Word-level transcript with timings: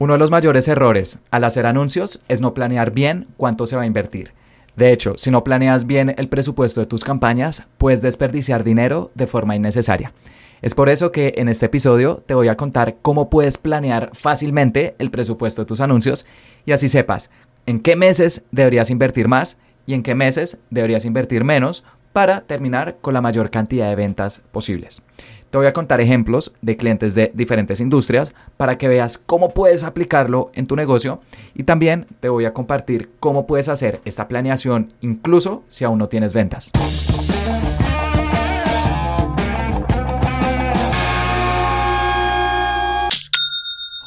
Uno 0.00 0.14
de 0.14 0.18
los 0.18 0.30
mayores 0.30 0.66
errores 0.66 1.18
al 1.30 1.44
hacer 1.44 1.66
anuncios 1.66 2.22
es 2.28 2.40
no 2.40 2.54
planear 2.54 2.90
bien 2.90 3.26
cuánto 3.36 3.66
se 3.66 3.76
va 3.76 3.82
a 3.82 3.86
invertir. 3.86 4.32
De 4.74 4.92
hecho, 4.92 5.12
si 5.18 5.30
no 5.30 5.44
planeas 5.44 5.86
bien 5.86 6.14
el 6.16 6.30
presupuesto 6.30 6.80
de 6.80 6.86
tus 6.86 7.04
campañas, 7.04 7.66
puedes 7.76 8.00
desperdiciar 8.00 8.64
dinero 8.64 9.10
de 9.14 9.26
forma 9.26 9.56
innecesaria. 9.56 10.14
Es 10.62 10.74
por 10.74 10.88
eso 10.88 11.12
que 11.12 11.34
en 11.36 11.50
este 11.50 11.66
episodio 11.66 12.22
te 12.24 12.32
voy 12.32 12.48
a 12.48 12.56
contar 12.56 12.96
cómo 13.02 13.28
puedes 13.28 13.58
planear 13.58 14.08
fácilmente 14.14 14.94
el 14.98 15.10
presupuesto 15.10 15.62
de 15.62 15.66
tus 15.66 15.82
anuncios 15.82 16.24
y 16.64 16.72
así 16.72 16.88
sepas 16.88 17.30
en 17.66 17.80
qué 17.80 17.94
meses 17.94 18.44
deberías 18.52 18.88
invertir 18.88 19.28
más 19.28 19.58
y 19.84 19.92
en 19.92 20.02
qué 20.02 20.14
meses 20.14 20.60
deberías 20.70 21.04
invertir 21.04 21.44
menos 21.44 21.84
para 22.14 22.40
terminar 22.40 22.96
con 23.02 23.12
la 23.12 23.20
mayor 23.20 23.50
cantidad 23.50 23.90
de 23.90 23.96
ventas 23.96 24.40
posibles. 24.50 25.02
Te 25.50 25.58
voy 25.58 25.66
a 25.66 25.72
contar 25.72 26.00
ejemplos 26.00 26.52
de 26.62 26.76
clientes 26.76 27.16
de 27.16 27.32
diferentes 27.34 27.80
industrias 27.80 28.32
para 28.56 28.78
que 28.78 28.86
veas 28.86 29.18
cómo 29.18 29.52
puedes 29.52 29.82
aplicarlo 29.82 30.52
en 30.54 30.68
tu 30.68 30.76
negocio 30.76 31.20
y 31.56 31.64
también 31.64 32.06
te 32.20 32.28
voy 32.28 32.44
a 32.44 32.52
compartir 32.52 33.10
cómo 33.18 33.48
puedes 33.48 33.68
hacer 33.68 34.00
esta 34.04 34.28
planeación 34.28 34.92
incluso 35.00 35.64
si 35.68 35.84
aún 35.84 35.98
no 35.98 36.08
tienes 36.08 36.34
ventas. 36.34 36.70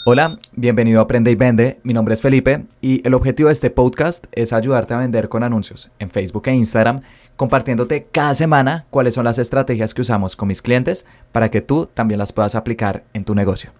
Hola, 0.05 0.38
bienvenido 0.53 0.99
a 0.99 1.03
Aprende 1.03 1.31
y 1.31 1.35
Vende. 1.35 1.80
Mi 1.83 1.94
nombre 1.94 2.13
es 2.13 2.21
Felipe 2.21 2.66
y 2.81 3.05
el 3.07 3.13
objetivo 3.13 3.47
de 3.47 3.53
este 3.53 3.69
podcast 3.69 4.27
es 4.33 4.52
ayudarte 4.52 4.94
a 4.94 4.97
vender 4.97 5.30
con 5.30 5.44
anuncios 5.44 5.91
en 5.97 6.09
Facebook 6.09 6.44
e 6.47 6.53
Instagram, 6.53 7.02
compartiéndote 7.35 8.07
cada 8.11 8.35
semana 8.35 8.85
cuáles 8.89 9.15
son 9.15 9.25
las 9.25 9.37
estrategias 9.37 9.93
que 9.93 10.01
usamos 10.01 10.35
con 10.35 10.47
mis 10.47 10.61
clientes 10.61 11.05
para 11.31 11.49
que 11.49 11.61
tú 11.61 11.89
también 11.93 12.19
las 12.19 12.33
puedas 12.33 12.55
aplicar 12.55 13.03
en 13.13 13.25
tu 13.25 13.35
negocio. 13.35 13.71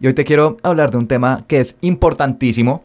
Y 0.00 0.06
hoy 0.06 0.14
te 0.14 0.24
quiero 0.24 0.56
hablar 0.62 0.90
de 0.90 0.98
un 0.98 1.08
tema 1.08 1.44
que 1.46 1.60
es 1.60 1.76
importantísimo, 1.80 2.82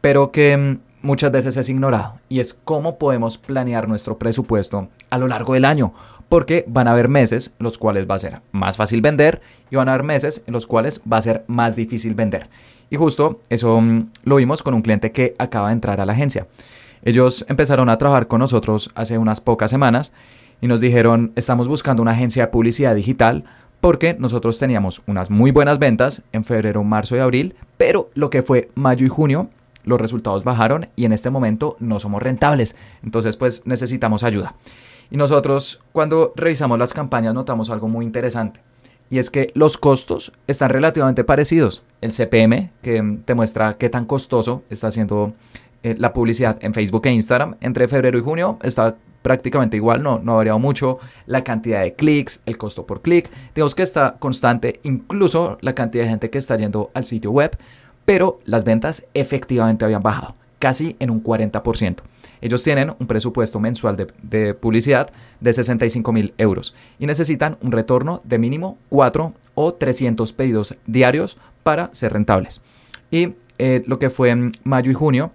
pero 0.00 0.30
que 0.30 0.56
mm, 0.56 0.78
muchas 1.02 1.32
veces 1.32 1.56
es 1.56 1.68
ignorado 1.68 2.14
y 2.28 2.40
es 2.40 2.54
cómo 2.54 2.98
podemos 2.98 3.38
planear 3.38 3.88
nuestro 3.88 4.18
presupuesto 4.18 4.88
a 5.08 5.18
lo 5.18 5.28
largo 5.28 5.54
del 5.54 5.64
año 5.64 5.94
porque 6.28 6.64
van 6.68 6.86
a 6.86 6.92
haber 6.92 7.08
meses 7.08 7.52
los 7.58 7.76
cuales 7.76 8.08
va 8.08 8.14
a 8.14 8.20
ser 8.20 8.40
más 8.52 8.76
fácil 8.76 9.02
vender 9.02 9.40
y 9.70 9.76
van 9.76 9.88
a 9.88 9.94
haber 9.94 10.04
meses 10.04 10.44
en 10.46 10.54
los 10.54 10.66
cuales 10.66 11.00
va 11.10 11.16
a 11.16 11.22
ser 11.22 11.44
más 11.48 11.74
difícil 11.74 12.14
vender. 12.14 12.48
Y 12.88 12.96
justo 12.96 13.40
eso 13.48 13.80
mm, 13.80 14.10
lo 14.24 14.36
vimos 14.36 14.62
con 14.62 14.74
un 14.74 14.82
cliente 14.82 15.12
que 15.12 15.34
acaba 15.38 15.68
de 15.68 15.74
entrar 15.74 16.00
a 16.00 16.06
la 16.06 16.12
agencia. 16.12 16.46
Ellos 17.02 17.44
empezaron 17.48 17.88
a 17.88 17.98
trabajar 17.98 18.26
con 18.26 18.40
nosotros 18.40 18.90
hace 18.94 19.18
unas 19.18 19.40
pocas 19.40 19.70
semanas 19.70 20.12
y 20.60 20.66
nos 20.66 20.80
dijeron, 20.80 21.32
estamos 21.36 21.68
buscando 21.68 22.02
una 22.02 22.12
agencia 22.12 22.46
de 22.46 22.52
publicidad 22.52 22.94
digital 22.94 23.44
porque 23.80 24.14
nosotros 24.18 24.58
teníamos 24.58 25.02
unas 25.06 25.30
muy 25.30 25.50
buenas 25.50 25.78
ventas 25.78 26.22
en 26.32 26.44
febrero, 26.44 26.84
marzo 26.84 27.16
y 27.16 27.20
abril, 27.20 27.54
pero 27.78 28.10
lo 28.14 28.28
que 28.28 28.42
fue 28.42 28.70
mayo 28.74 29.06
y 29.06 29.08
junio, 29.08 29.48
los 29.84 30.00
resultados 30.00 30.44
bajaron 30.44 30.88
y 30.96 31.06
en 31.06 31.12
este 31.12 31.30
momento 31.30 31.76
no 31.80 31.98
somos 31.98 32.22
rentables. 32.22 32.76
Entonces 33.02 33.36
pues 33.36 33.66
necesitamos 33.66 34.22
ayuda. 34.22 34.54
Y 35.10 35.16
nosotros 35.16 35.80
cuando 35.92 36.32
revisamos 36.36 36.78
las 36.78 36.92
campañas 36.92 37.34
notamos 37.34 37.70
algo 37.70 37.88
muy 37.88 38.04
interesante. 38.04 38.60
Y 39.08 39.18
es 39.18 39.30
que 39.30 39.50
los 39.54 39.76
costos 39.76 40.32
están 40.46 40.70
relativamente 40.70 41.24
parecidos. 41.24 41.82
El 42.00 42.12
CPM, 42.12 42.70
que 42.80 43.18
te 43.24 43.34
muestra 43.34 43.74
qué 43.74 43.90
tan 43.90 44.04
costoso 44.04 44.62
está 44.70 44.86
haciendo 44.86 45.32
eh, 45.82 45.94
la 45.98 46.12
publicidad 46.12 46.58
en 46.60 46.74
Facebook 46.74 47.06
e 47.06 47.12
Instagram, 47.12 47.56
entre 47.60 47.88
febrero 47.88 48.18
y 48.18 48.22
junio 48.22 48.58
está 48.62 48.96
prácticamente 49.22 49.76
igual, 49.76 50.02
no, 50.02 50.18
no 50.18 50.32
ha 50.32 50.36
variado 50.36 50.58
mucho. 50.58 50.98
La 51.26 51.44
cantidad 51.44 51.82
de 51.82 51.94
clics, 51.94 52.42
el 52.46 52.58
costo 52.58 52.86
por 52.86 53.02
clic, 53.02 53.30
digamos 53.54 53.74
que 53.74 53.82
está 53.82 54.16
constante, 54.18 54.80
incluso 54.82 55.58
la 55.60 55.74
cantidad 55.74 56.04
de 56.04 56.10
gente 56.10 56.30
que 56.30 56.38
está 56.38 56.56
yendo 56.56 56.90
al 56.94 57.04
sitio 57.04 57.30
web, 57.30 57.56
pero 58.04 58.40
las 58.44 58.64
ventas 58.64 59.06
efectivamente 59.14 59.84
habían 59.84 60.02
bajado, 60.02 60.34
casi 60.58 60.96
en 60.98 61.10
un 61.10 61.22
40%. 61.22 61.96
Ellos 62.40 62.62
tienen 62.62 62.94
un 62.98 63.06
presupuesto 63.06 63.60
mensual 63.60 63.96
de, 64.22 64.54
publicidad 64.54 65.10
de 65.40 65.52
65 65.52 66.12
mil 66.12 66.34
euros 66.38 66.74
y 66.98 67.06
necesitan 67.06 67.58
un 67.60 67.72
retorno 67.72 68.22
de 68.24 68.38
mínimo 68.38 68.78
4 68.88 69.34
o 69.54 69.74
300 69.74 70.32
pedidos 70.32 70.76
diarios 70.86 71.36
para 71.62 71.90
ser 71.92 72.14
rentables. 72.14 72.62
Y 73.10 73.34
eh, 73.58 73.82
lo 73.86 73.98
que 73.98 74.08
fue 74.08 74.30
en 74.30 74.52
mayo 74.64 74.90
y 74.90 74.94
junio, 74.94 75.32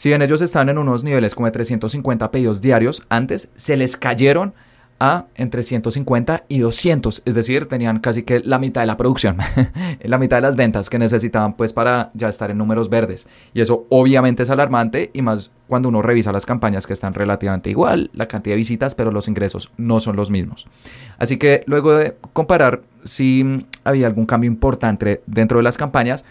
si 0.00 0.08
bien 0.08 0.22
ellos 0.22 0.40
estaban 0.40 0.70
en 0.70 0.78
unos 0.78 1.04
niveles 1.04 1.34
como 1.34 1.44
de 1.44 1.52
350 1.52 2.30
pedidos 2.30 2.62
diarios 2.62 3.02
antes, 3.10 3.50
se 3.54 3.76
les 3.76 3.98
cayeron 3.98 4.54
a 4.98 5.26
entre 5.34 5.62
150 5.62 6.44
y 6.48 6.60
200, 6.60 7.20
es 7.26 7.34
decir, 7.34 7.66
tenían 7.66 8.00
casi 8.00 8.22
que 8.22 8.40
la 8.40 8.58
mitad 8.58 8.80
de 8.80 8.86
la 8.86 8.96
producción, 8.96 9.36
la 10.02 10.16
mitad 10.16 10.38
de 10.38 10.40
las 10.40 10.56
ventas 10.56 10.88
que 10.88 10.98
necesitaban 10.98 11.54
pues 11.54 11.74
para 11.74 12.12
ya 12.14 12.30
estar 12.30 12.50
en 12.50 12.56
números 12.56 12.88
verdes. 12.88 13.26
Y 13.52 13.60
eso 13.60 13.84
obviamente 13.90 14.44
es 14.44 14.48
alarmante 14.48 15.10
y 15.12 15.20
más 15.20 15.50
cuando 15.68 15.90
uno 15.90 16.00
revisa 16.00 16.32
las 16.32 16.46
campañas 16.46 16.86
que 16.86 16.94
están 16.94 17.12
relativamente 17.12 17.68
igual, 17.68 18.10
la 18.14 18.26
cantidad 18.26 18.54
de 18.54 18.60
visitas, 18.60 18.94
pero 18.94 19.10
los 19.10 19.28
ingresos 19.28 19.70
no 19.76 20.00
son 20.00 20.16
los 20.16 20.30
mismos. 20.30 20.66
Así 21.18 21.36
que 21.36 21.62
luego 21.66 21.92
de 21.92 22.16
comparar 22.32 22.80
si 23.04 23.66
había 23.84 24.06
algún 24.06 24.24
cambio 24.24 24.48
importante 24.48 25.20
dentro 25.26 25.58
de 25.58 25.64
las 25.64 25.76
campañas, 25.76 26.24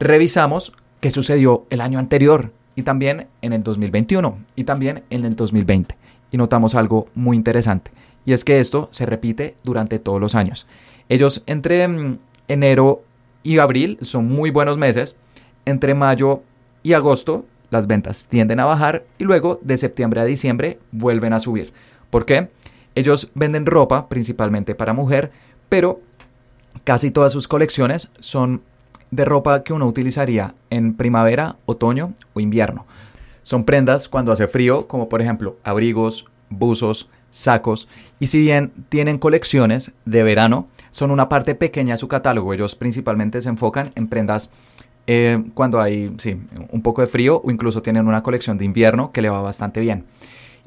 revisamos 0.00 0.72
qué 0.98 1.12
sucedió 1.12 1.66
el 1.70 1.80
año 1.80 2.00
anterior 2.00 2.50
y 2.76 2.82
también 2.82 3.26
en 3.42 3.52
el 3.52 3.64
2021 3.64 4.38
y 4.54 4.64
también 4.64 5.02
en 5.10 5.24
el 5.24 5.34
2020 5.34 5.96
y 6.30 6.36
notamos 6.36 6.74
algo 6.74 7.08
muy 7.14 7.36
interesante, 7.36 7.90
y 8.24 8.32
es 8.32 8.44
que 8.44 8.60
esto 8.60 8.88
se 8.92 9.06
repite 9.06 9.56
durante 9.62 9.98
todos 9.98 10.20
los 10.20 10.34
años. 10.34 10.66
Ellos 11.08 11.42
entre 11.46 11.86
mm, 11.86 12.18
enero 12.48 13.02
y 13.42 13.58
abril 13.58 13.98
son 14.02 14.26
muy 14.28 14.50
buenos 14.50 14.78
meses, 14.78 15.16
entre 15.64 15.94
mayo 15.94 16.42
y 16.82 16.92
agosto 16.92 17.46
las 17.70 17.86
ventas 17.86 18.26
tienden 18.28 18.60
a 18.60 18.64
bajar 18.64 19.04
y 19.18 19.24
luego 19.24 19.58
de 19.62 19.78
septiembre 19.78 20.20
a 20.20 20.24
diciembre 20.24 20.78
vuelven 20.92 21.32
a 21.32 21.40
subir. 21.40 21.72
¿Por 22.10 22.24
qué? 22.24 22.48
Ellos 22.94 23.30
venden 23.34 23.66
ropa 23.66 24.08
principalmente 24.08 24.74
para 24.74 24.92
mujer, 24.92 25.30
pero 25.68 26.00
casi 26.84 27.10
todas 27.10 27.32
sus 27.32 27.48
colecciones 27.48 28.10
son 28.20 28.62
de 29.10 29.24
ropa 29.24 29.62
que 29.62 29.72
uno 29.72 29.86
utilizaría 29.86 30.54
en 30.70 30.94
primavera, 30.94 31.56
otoño 31.66 32.14
o 32.34 32.40
invierno. 32.40 32.86
Son 33.42 33.64
prendas 33.64 34.08
cuando 34.08 34.32
hace 34.32 34.48
frío, 34.48 34.88
como 34.88 35.08
por 35.08 35.22
ejemplo 35.22 35.56
abrigos, 35.62 36.26
buzos, 36.50 37.10
sacos, 37.30 37.88
y 38.18 38.28
si 38.28 38.40
bien 38.40 38.72
tienen 38.88 39.18
colecciones 39.18 39.92
de 40.04 40.22
verano, 40.22 40.68
son 40.90 41.10
una 41.10 41.28
parte 41.28 41.54
pequeña 41.54 41.94
de 41.94 41.98
su 41.98 42.08
catálogo. 42.08 42.54
Ellos 42.54 42.74
principalmente 42.74 43.42
se 43.42 43.48
enfocan 43.48 43.92
en 43.94 44.08
prendas 44.08 44.50
eh, 45.06 45.44
cuando 45.54 45.80
hay 45.80 46.12
sí, 46.18 46.36
un 46.70 46.82
poco 46.82 47.02
de 47.02 47.06
frío 47.06 47.40
o 47.44 47.50
incluso 47.50 47.82
tienen 47.82 48.08
una 48.08 48.22
colección 48.22 48.58
de 48.58 48.64
invierno 48.64 49.12
que 49.12 49.22
le 49.22 49.30
va 49.30 49.42
bastante 49.42 49.80
bien. 49.80 50.04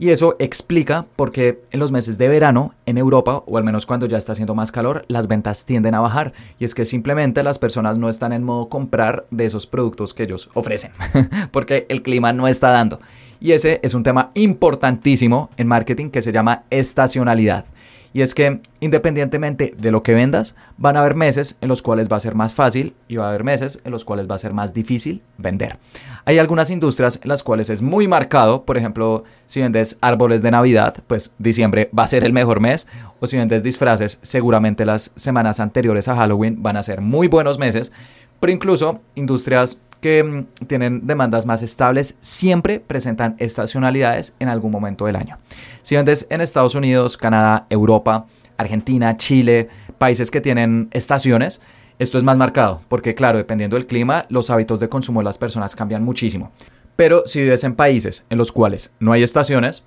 Y 0.02 0.12
eso 0.12 0.38
explica 0.40 1.08
por 1.18 1.30
qué 1.34 1.60
en 1.72 1.80
los 1.82 1.92
meses 1.92 2.18
de 2.18 2.30
verano 2.30 2.74
en 2.86 2.98
Europa, 2.98 3.44
o 3.46 3.58
al 3.58 3.66
menos 3.66 3.86
cuando 3.86 4.06
ya 4.06 4.18
está 4.18 4.32
haciendo 4.32 4.56
más 4.56 4.72
calor, 4.72 5.04
las 5.10 5.28
ventas 5.28 5.66
tienden 5.66 5.94
a 5.94 6.00
bajar. 6.00 6.32
Y 6.58 6.64
es 6.64 6.74
que 6.74 6.86
simplemente 6.86 7.44
las 7.44 7.60
personas 7.60 7.98
no 7.98 8.08
están 8.08 8.32
en 8.32 8.46
modo 8.46 8.70
comprar 8.70 9.26
de 9.30 9.46
esos 9.46 9.68
productos 9.68 10.14
que 10.14 10.24
ellos 10.24 10.50
ofrecen, 10.54 10.92
porque 11.52 11.86
el 11.90 12.02
clima 12.02 12.32
no 12.32 12.48
está 12.48 12.70
dando. 12.70 13.02
Y 13.42 13.52
ese 13.52 13.82
es 13.84 13.94
un 13.94 14.04
tema 14.04 14.32
importantísimo 14.36 15.50
en 15.58 15.68
marketing 15.68 16.12
que 16.12 16.22
se 16.22 16.32
llama 16.32 16.64
estacionalidad. 16.70 17.66
Y 18.14 18.22
es 18.22 18.34
que 18.34 18.62
independientemente 18.80 19.74
de 19.78 19.92
lo 19.92 20.04
que 20.04 20.14
vendas, 20.14 20.56
van 20.78 20.96
a 20.96 21.02
haber 21.02 21.16
meses 21.16 21.58
en 21.62 21.70
los 21.70 21.82
cuales 21.82 22.10
va 22.10 22.18
a 22.18 22.22
ser 22.22 22.36
más 22.36 22.54
fácil 22.54 22.94
y 23.08 23.18
va 23.18 23.26
a 23.26 23.30
haber 23.30 23.44
meses 23.44 23.80
en 23.84 23.92
los 23.92 24.06
cuales 24.06 24.30
va 24.30 24.36
a 24.36 24.40
ser 24.40 24.54
más 24.54 24.74
difícil 24.74 25.22
vender. 25.38 25.78
Hay 26.26 26.38
algunas 26.38 26.70
industrias 26.70 27.20
en 27.22 27.30
las 27.30 27.44
cuales 27.44 27.70
es 27.70 27.82
muy 27.82 28.08
marcado, 28.08 28.64
por 28.64 28.78
ejemplo, 28.78 29.24
si 29.46 29.62
vendes 29.62 29.98
árboles 30.02 30.42
de 30.42 30.52
Navidad, 30.52 30.96
pues 31.08 31.32
diciembre 31.38 31.90
va 31.98 32.04
a 32.04 32.08
ser 32.08 32.24
el 32.24 32.34
mejor 32.34 32.60
mes, 32.60 32.88
o 33.20 33.28
si 33.28 33.38
vendes 33.38 33.64
disfraces, 33.64 34.20
seguramente 34.22 34.86
las 34.86 35.12
semanas 35.16 35.60
anteriores 35.60 36.08
a 36.08 36.16
Halloween 36.16 36.62
van 36.64 36.78
a 36.78 36.84
ser 36.84 37.02
muy 37.02 37.28
buenos 37.28 37.60
meses, 37.60 37.92
pero 38.40 38.54
incluso 38.54 39.02
industrias 39.16 39.82
que 40.02 40.24
mm, 40.24 40.66
tienen 40.68 41.08
demandas 41.08 41.46
más 41.46 41.62
estables 41.62 42.16
siempre 42.20 42.80
presentan 42.80 43.36
estacionalidades 43.40 44.36
en 44.40 44.50
algún 44.50 44.72
momento 44.72 45.06
del 45.06 45.16
año. 45.16 45.38
Si 45.82 45.96
vendes 45.96 46.28
en 46.30 46.42
Estados 46.42 46.76
Unidos, 46.76 47.18
Canadá, 47.18 47.66
Europa, 47.70 48.26
Argentina, 48.58 49.18
Chile, 49.18 49.70
países 49.98 50.32
que 50.32 50.42
tienen 50.42 50.90
estaciones, 50.92 51.62
esto 51.98 52.18
es 52.18 52.24
más 52.24 52.38
marcado, 52.38 52.82
porque 52.88 53.14
claro, 53.14 53.38
dependiendo 53.38 53.76
del 53.76 53.88
clima, 53.88 54.26
los 54.30 54.50
hábitos 54.50 54.80
de 54.80 54.90
consumo 54.90 55.20
de 55.20 55.26
las 55.26 55.38
personas 55.38 55.76
cambian 55.76 56.04
muchísimo. 56.04 56.52
Pero 56.96 57.24
si 57.26 57.42
vives 57.42 57.64
en 57.64 57.76
países 57.76 58.26
en 58.30 58.38
los 58.38 58.52
cuales 58.52 58.94
no 59.00 59.12
hay 59.12 59.24
estaciones, 59.24 59.84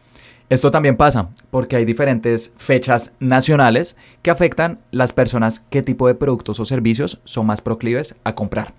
esto 0.52 0.70
también 0.70 0.99
pasa 0.99 1.31
porque 1.50 1.76
hay 1.76 1.87
diferentes 1.87 2.52
fechas 2.58 3.14
nacionales 3.20 3.96
que 4.20 4.31
afectan 4.31 4.81
las 4.90 5.14
personas 5.14 5.64
qué 5.70 5.82
tipo 5.82 6.06
de 6.06 6.14
productos 6.14 6.60
o 6.60 6.66
servicios 6.66 7.22
son 7.25 7.46
más 7.46 7.62
proclives 7.62 8.16
a 8.22 8.34
comprar. 8.34 8.75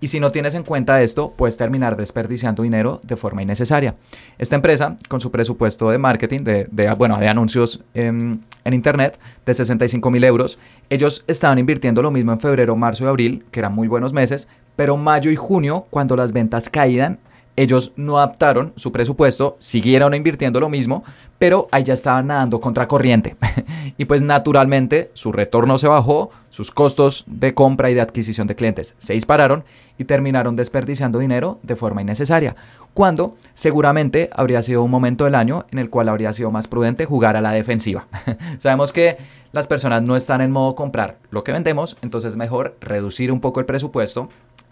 Y 0.00 0.08
si 0.08 0.20
no 0.20 0.32
tienes 0.32 0.54
en 0.54 0.62
cuenta 0.62 1.02
esto, 1.02 1.34
puedes 1.36 1.58
terminar 1.58 1.98
desperdiciando 1.98 2.62
dinero 2.62 3.02
de 3.02 3.16
forma 3.16 3.42
innecesaria. 3.42 3.96
Esta 4.38 4.56
empresa, 4.56 4.96
con 5.08 5.20
su 5.20 5.30
presupuesto 5.30 5.90
de 5.90 5.98
marketing, 5.98 6.44
de, 6.44 6.94
bueno, 6.96 7.18
de 7.18 7.28
anuncios 7.28 7.84
en, 7.92 8.42
en 8.64 8.72
Internet, 8.72 9.18
de 9.44 9.52
65 9.52 10.10
mil 10.10 10.24
euros, 10.24 10.58
ellos 10.88 11.24
estaban 11.26 11.58
invirtiendo 11.58 12.00
lo 12.00 12.10
mismo 12.10 12.32
en 12.32 12.40
febrero, 12.40 12.74
marzo 12.74 13.04
y 13.04 13.08
abril, 13.08 13.44
que 13.50 13.60
eran 13.60 13.74
muy 13.74 13.86
buenos 13.86 14.14
meses, 14.14 14.48
pero 14.76 14.96
mayo 14.96 15.30
y 15.30 15.36
junio, 15.36 15.86
cuando 15.90 16.16
las 16.16 16.32
ventas 16.32 16.70
caían, 16.70 17.18
ellos 17.58 17.92
no 17.96 18.18
adaptaron 18.18 18.72
su 18.76 18.92
presupuesto, 18.92 19.56
siguieron 19.58 20.14
invirtiendo 20.14 20.60
lo 20.60 20.68
mismo, 20.68 21.02
pero 21.38 21.68
ahí 21.70 21.82
ya 21.82 21.94
estaban 21.94 22.28
nadando 22.28 22.60
contra 22.60 22.86
corriente. 22.86 23.36
y 23.98 24.04
pues 24.04 24.22
naturalmente 24.22 25.10
su 25.14 25.32
retorno 25.32 25.76
se 25.76 25.88
bajó, 25.88 26.30
sus 26.50 26.70
costos 26.70 27.24
de 27.26 27.54
compra 27.54 27.90
y 27.90 27.94
de 27.94 28.00
adquisición 28.00 28.46
de 28.46 28.54
clientes 28.54 28.94
se 28.98 29.14
dispararon 29.14 29.64
y 29.98 30.04
terminaron 30.04 30.56
desperdiciando 30.56 31.18
dinero 31.18 31.58
de 31.62 31.76
forma 31.76 32.02
innecesaria, 32.02 32.54
cuando 32.94 33.36
seguramente 33.54 34.30
habría 34.32 34.62
sido 34.62 34.84
un 34.84 34.90
momento 34.90 35.24
del 35.24 35.34
año 35.34 35.66
en 35.72 35.78
el 35.78 35.90
cual 35.90 36.08
habría 36.08 36.32
sido 36.32 36.50
más 36.50 36.68
prudente 36.68 37.06
jugar 37.06 37.36
a 37.36 37.40
la 37.40 37.52
defensiva. 37.52 38.06
Sabemos 38.60 38.92
que 38.92 39.16
las 39.52 39.66
personas 39.66 40.02
no 40.02 40.14
están 40.14 40.40
en 40.42 40.52
modo 40.52 40.74
comprar 40.74 41.18
lo 41.30 41.42
que 41.42 41.52
vendemos, 41.52 41.96
entonces 42.02 42.36
mejor 42.36 42.76
reducir 42.80 43.32
un 43.32 43.40
poco 43.40 43.60
el 43.60 43.66
presupuesto, 43.66 44.28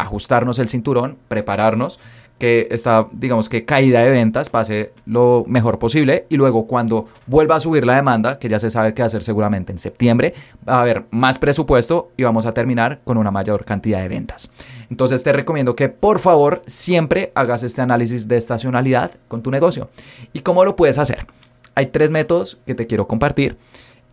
ajustarnos 0.07 0.59
el 0.59 0.69
cinturón, 0.69 1.17
prepararnos 1.29 1.99
que 2.39 2.69
esta, 2.71 3.09
digamos 3.13 3.49
que 3.49 3.65
caída 3.65 4.01
de 4.01 4.11
ventas 4.11 4.51
pase 4.51 4.93
lo 5.07 5.45
mejor 5.47 5.79
posible 5.79 6.27
y 6.29 6.37
luego 6.37 6.67
cuando 6.67 7.07
vuelva 7.27 7.57
a 7.57 7.61
subir 7.61 7.87
la 7.87 7.97
demanda, 7.97 8.39
que 8.39 8.49
ya 8.49 8.59
se 8.59 8.69
sabe 8.69 8.93
que 8.93 9.03
va 9.03 9.07
a 9.07 9.11
ser 9.11 9.23
seguramente 9.23 9.73
en 9.73 9.79
septiembre, 9.79 10.35
va 10.69 10.79
a 10.79 10.83
haber 10.83 11.05
más 11.11 11.39
presupuesto 11.39 12.11
y 12.17 12.25
vamos 12.25 12.45
a 12.45 12.53
terminar 12.53 13.01
con 13.05 13.17
una 13.17 13.31
mayor 13.31 13.65
cantidad 13.65 14.01
de 14.01 14.09
ventas. 14.09 14.51
Entonces 14.91 15.23
te 15.23 15.33
recomiendo 15.33 15.75
que 15.75 15.89
por 15.89 16.19
favor 16.19 16.63
siempre 16.67 17.33
hagas 17.35 17.63
este 17.63 17.81
análisis 17.81 18.29
de 18.29 18.37
estacionalidad 18.37 19.13
con 19.29 19.43
tu 19.43 19.51
negocio. 19.51 19.89
¿Y 20.33 20.41
cómo 20.41 20.65
lo 20.65 20.77
puedes 20.77 20.99
hacer? 20.99 21.27
Hay 21.75 21.87
tres 21.87 22.11
métodos 22.11 22.59
que 22.67 22.75
te 22.75 22.87
quiero 22.87 23.07
compartir 23.07 23.57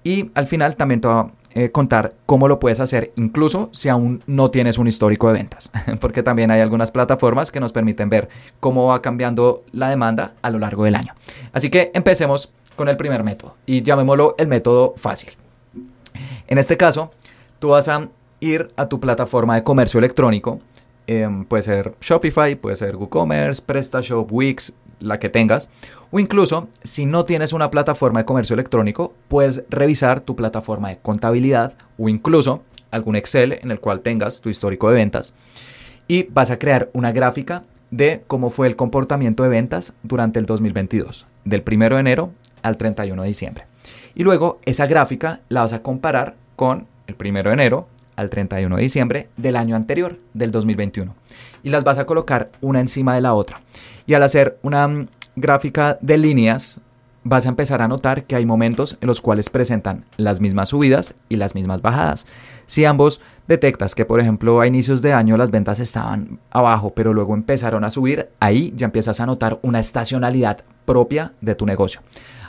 y 0.04 0.32
al 0.34 0.48
final 0.48 0.76
también 0.76 1.02
te 1.02 1.08
voy 1.08 1.18
a 1.18 1.32
eh, 1.56 1.70
contar 1.70 2.16
cómo 2.26 2.48
lo 2.48 2.60
puedes 2.60 2.80
hacer, 2.80 3.12
incluso 3.16 3.70
si 3.72 3.88
aún 3.90 4.24
no 4.26 4.50
tienes 4.50 4.80
un 4.80 4.88
histórico 4.88 5.28
de 5.28 5.34
ventas, 5.34 5.70
porque 6.00 6.24
también 6.24 6.50
hay 6.50 6.62
algunas 6.62 6.90
plataformas 6.90 7.52
que 7.52 7.60
nos 7.60 7.72
permiten 7.72 8.10
ver 8.10 8.28
cómo 8.60 8.88
va 8.88 9.02
cambiando 9.04 9.64
la 9.72 9.90
demanda 9.90 10.34
a 10.42 10.50
lo 10.50 10.58
largo 10.58 10.84
del 10.84 10.96
año. 10.96 11.14
Así 11.52 11.70
que 11.70 11.92
empecemos 11.94 12.52
con 12.76 12.90
el 12.90 12.98
primer 12.98 13.24
método 13.24 13.56
y 13.68 13.84
llamémoslo 13.84 14.36
el 14.40 14.48
método 14.48 14.96
fácil. 14.98 15.34
En 16.48 16.58
este 16.58 16.76
caso, 16.76 17.12
tú 17.60 17.70
vas 17.70 17.88
a 17.88 18.08
ir 18.40 18.70
a 18.76 18.90
tu 18.90 19.00
plataforma 19.00 19.56
de 19.56 19.64
comercio 19.64 20.00
electrónico, 20.00 20.60
em, 21.06 21.46
puede 21.46 21.64
ser 21.64 21.94
Shopify, 22.02 22.56
puede 22.56 22.76
ser 22.76 22.96
WooCommerce, 22.96 23.62
PrestaShop, 23.62 24.32
Wix, 24.32 24.74
la 25.00 25.20
que 25.20 25.30
tengas. 25.30 25.70
O 26.16 26.20
incluso, 26.20 26.68
si 26.84 27.08
no 27.08 27.26
tienes 27.26 27.54
una 27.54 27.72
plataforma 27.72 28.20
de 28.20 28.26
comercio 28.26 28.54
electrónico, 28.54 29.16
puedes 29.30 29.64
revisar 29.68 30.22
tu 30.22 30.36
plataforma 30.36 30.90
de 30.90 31.00
contabilidad 31.00 31.74
o 31.98 32.08
incluso 32.08 32.62
algún 32.92 33.16
Excel 33.16 33.54
en 33.54 33.72
el 33.72 33.80
cual 33.80 34.02
tengas 34.02 34.40
tu 34.40 34.50
histórico 34.50 34.90
de 34.90 34.94
ventas. 34.94 35.34
Y 36.08 36.28
vas 36.30 36.52
a 36.52 36.60
crear 36.60 36.92
una 36.94 37.12
gráfica 37.12 37.64
de 37.90 38.22
cómo 38.28 38.52
fue 38.52 38.68
el 38.68 38.76
comportamiento 38.76 39.42
de 39.42 39.50
ventas 39.50 39.94
durante 40.04 40.38
el 40.38 40.46
2022, 40.46 41.26
del 41.46 41.64
1 41.66 41.90
de 41.90 42.00
enero 42.00 42.32
al 42.62 42.78
31 42.78 43.20
de 43.20 43.28
diciembre. 43.28 43.66
Y 44.14 44.22
luego 44.22 44.60
esa 44.66 44.86
gráfica 44.86 45.40
la 45.50 45.62
vas 45.62 45.74
a 45.74 45.82
comparar 45.82 46.36
con 46.56 46.86
el 47.08 47.16
1 47.20 47.42
de 47.42 47.54
enero 47.54 47.88
al 48.18 48.30
31 48.30 48.76
de 48.76 48.84
diciembre 48.84 49.30
del 49.36 49.56
año 49.56 49.76
anterior, 49.76 50.20
del 50.36 50.52
2021. 50.52 51.16
Y 51.64 51.70
las 51.70 51.84
vas 51.84 51.98
a 51.98 52.06
colocar 52.06 52.52
una 52.62 52.82
encima 52.82 53.16
de 53.16 53.22
la 53.22 53.34
otra. 53.34 53.62
Y 54.06 54.14
al 54.14 54.22
hacer 54.22 54.60
una 54.62 55.08
gráfica 55.36 55.98
de 56.02 56.18
líneas, 56.18 56.80
vas 57.24 57.46
a 57.46 57.50
empezar 57.50 57.82
a 57.82 57.88
notar 57.88 58.26
que 58.26 58.36
hay 58.36 58.46
momentos 58.46 58.98
en 59.02 59.08
los 59.08 59.22
cuales 59.22 59.50
presentan 59.50 60.06
las 60.18 60.42
mismas 60.42 60.70
subidas 60.70 61.16
y 61.30 61.38
las 61.38 61.56
mismas 61.56 61.82
bajadas. 61.82 62.26
Si 62.66 62.86
ambos 62.86 63.22
detectas 63.48 63.96
que, 63.96 64.06
por 64.06 64.20
ejemplo, 64.20 64.60
a 64.60 64.68
inicios 64.68 65.02
de 65.02 65.14
año 65.14 65.38
las 65.38 65.52
ventas 65.52 65.80
estaban 65.80 66.40
abajo, 66.52 66.94
pero 66.94 67.14
luego 67.14 67.34
empezaron 67.34 67.84
a 67.84 67.90
subir, 67.90 68.30
ahí 68.40 68.74
ya 68.76 68.86
empiezas 68.86 69.20
a 69.20 69.26
notar 69.26 69.60
una 69.62 69.80
estacionalidad 69.80 70.64
propia 70.86 71.34
de 71.42 71.56
tu 71.56 71.66
negocio. 71.66 72.02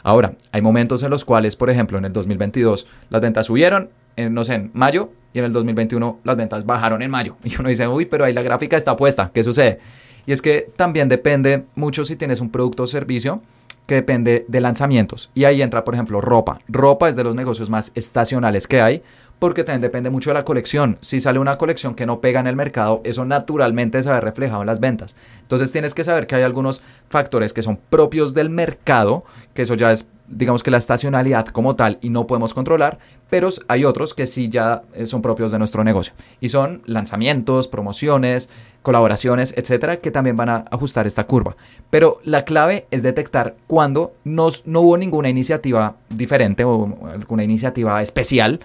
Ahora, 0.02 0.34
hay 0.52 0.60
momentos 0.60 1.02
en 1.02 1.10
los 1.10 1.25
cuales, 1.25 1.56
por 1.56 1.70
ejemplo, 1.70 1.98
en 1.98 2.04
el 2.04 2.12
2022 2.12 2.86
las 3.10 3.20
ventas 3.22 3.46
subieron, 3.46 3.90
en, 4.16 4.34
no 4.34 4.44
sé, 4.44 4.54
en 4.54 4.70
mayo, 4.75 5.10
y 5.32 5.38
en 5.38 5.46
el 5.46 5.52
2021 5.52 6.20
las 6.25 6.36
ventas 6.36 6.64
bajaron 6.64 7.02
en 7.02 7.10
mayo. 7.10 7.36
Y 7.44 7.58
uno 7.58 7.69
dice, 7.69 7.88
uy, 7.88 8.06
pero 8.06 8.25
ahí 8.25 8.32
la 8.32 8.42
gráfica 8.42 8.76
está 8.76 8.96
puesta, 8.96 9.31
¿qué 9.32 9.42
sucede? 9.42 9.81
Y 10.26 10.32
es 10.32 10.43
que 10.43 10.71
también 10.76 11.09
depende 11.09 11.65
mucho 11.75 12.05
si 12.05 12.17
tienes 12.17 12.41
un 12.41 12.50
producto 12.50 12.85
o 12.85 12.87
servicio 12.87 13.43
que 13.87 13.97
depende 13.97 14.44
de 14.49 14.61
lanzamientos. 14.61 15.31
Y 15.35 15.44
ahí 15.44 15.61
entra, 15.61 15.85
por 15.85 15.94
ejemplo, 15.94 16.21
ropa. 16.21 16.59
Ropa 16.69 17.09
es 17.09 17.17
de 17.17 17.25
los 17.25 17.35
negocios 17.35 17.69
más 17.69 17.93
estacionales 17.94 18.67
que 18.67 18.81
hay 18.81 19.03
porque 19.38 19.64
también 19.64 19.82
depende 19.82 20.10
mucho 20.10 20.31
de 20.31 20.34
la 20.34 20.44
colección. 20.44 20.98
Si 21.00 21.20
sale 21.20 21.38
una 21.38 21.58
colección 21.58 21.94
que 21.94 22.06
no 22.06 22.20
pega 22.20 22.40
en 22.40 22.46
el 22.46 22.56
mercado, 22.56 23.00
eso 23.04 23.25
naturalmente 23.25 24.02
se 24.02 24.10
ve 24.10 24.20
reflejado 24.20 24.62
en 24.62 24.66
las 24.66 24.81
ventas. 24.81 25.16
Entonces 25.40 25.72
tienes 25.72 25.94
que 25.94 26.04
saber 26.04 26.26
que 26.26 26.36
hay 26.36 26.42
algunos 26.42 26.82
factores 27.08 27.52
que 27.52 27.62
son 27.62 27.78
propios 27.90 28.34
del 28.34 28.50
mercado, 28.50 29.25
que 29.52 29.62
eso 29.62 29.75
ya 29.75 29.92
es 29.92 30.08
digamos 30.26 30.62
que 30.62 30.70
la 30.70 30.78
estacionalidad 30.78 31.46
como 31.46 31.76
tal 31.76 31.98
y 32.00 32.10
no 32.10 32.26
podemos 32.26 32.54
controlar, 32.54 32.98
pero 33.31 33.50
hay 33.69 33.84
otros 33.84 34.14
que 34.14 34.26
sí 34.26 34.48
ya 34.48 34.82
eh, 34.94 35.06
son 35.06 35.22
propios 35.22 35.52
de 35.52 35.58
nuestro 35.58 35.84
negocio 35.84 36.14
y 36.40 36.48
son 36.48 36.82
lanzamientos, 36.86 37.69
promociones, 37.69 38.48
colaboraciones, 38.82 39.54
etcétera, 39.56 39.98
que 39.98 40.10
también 40.10 40.36
van 40.36 40.48
a 40.48 40.64
ajustar 40.70 41.06
esta 41.06 41.26
curva. 41.26 41.56
Pero 41.90 42.19
la 42.25 42.44
clave 42.44 42.86
es 42.90 43.02
detectar 43.02 43.54
cuando 43.66 44.14
no 44.25 44.50
hubo 44.81 44.96
ninguna 44.96 45.28
iniciativa 45.28 45.96
diferente 46.08 46.64
o 46.64 46.96
alguna 47.12 47.44
iniciativa 47.44 48.00
especial 48.02 48.60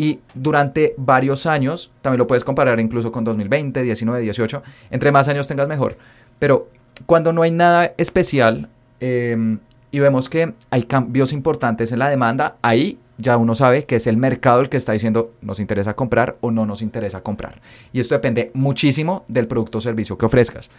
y 0.00 0.20
durante 0.32 0.94
varios 0.96 1.44
años, 1.44 1.92
también 2.00 2.20
lo 2.20 2.26
puedes 2.26 2.42
comparar 2.42 2.80
incluso 2.80 3.12
con 3.12 3.22
2020, 3.22 3.82
19, 3.82 4.22
18, 4.22 4.62
entre 4.90 5.12
más 5.12 5.28
años 5.28 5.46
tengas 5.46 5.68
mejor. 5.68 5.98
Pero 6.38 6.68
cuando 7.04 7.34
no 7.34 7.42
hay 7.42 7.50
nada 7.50 7.92
especial, 7.98 8.70
eh, 9.00 9.58
y 9.90 9.98
vemos 9.98 10.30
que 10.30 10.54
hay 10.70 10.84
cambios 10.84 11.34
importantes 11.34 11.92
en 11.92 11.98
la 11.98 12.08
demanda, 12.08 12.56
ahí 12.62 12.98
ya 13.18 13.36
uno 13.36 13.54
sabe 13.54 13.84
que 13.84 13.96
es 13.96 14.06
el 14.06 14.16
mercado 14.16 14.62
el 14.62 14.70
que 14.70 14.78
está 14.78 14.92
diciendo 14.92 15.34
nos 15.42 15.60
interesa 15.60 15.92
comprar 15.92 16.38
o 16.40 16.50
no 16.50 16.64
nos 16.64 16.80
interesa 16.80 17.20
comprar. 17.22 17.60
Y 17.92 18.00
esto 18.00 18.14
depende 18.14 18.50
muchísimo 18.54 19.26
del 19.28 19.48
producto 19.48 19.76
o 19.76 19.80
servicio 19.82 20.16
que 20.16 20.24
ofrezcas. 20.24 20.70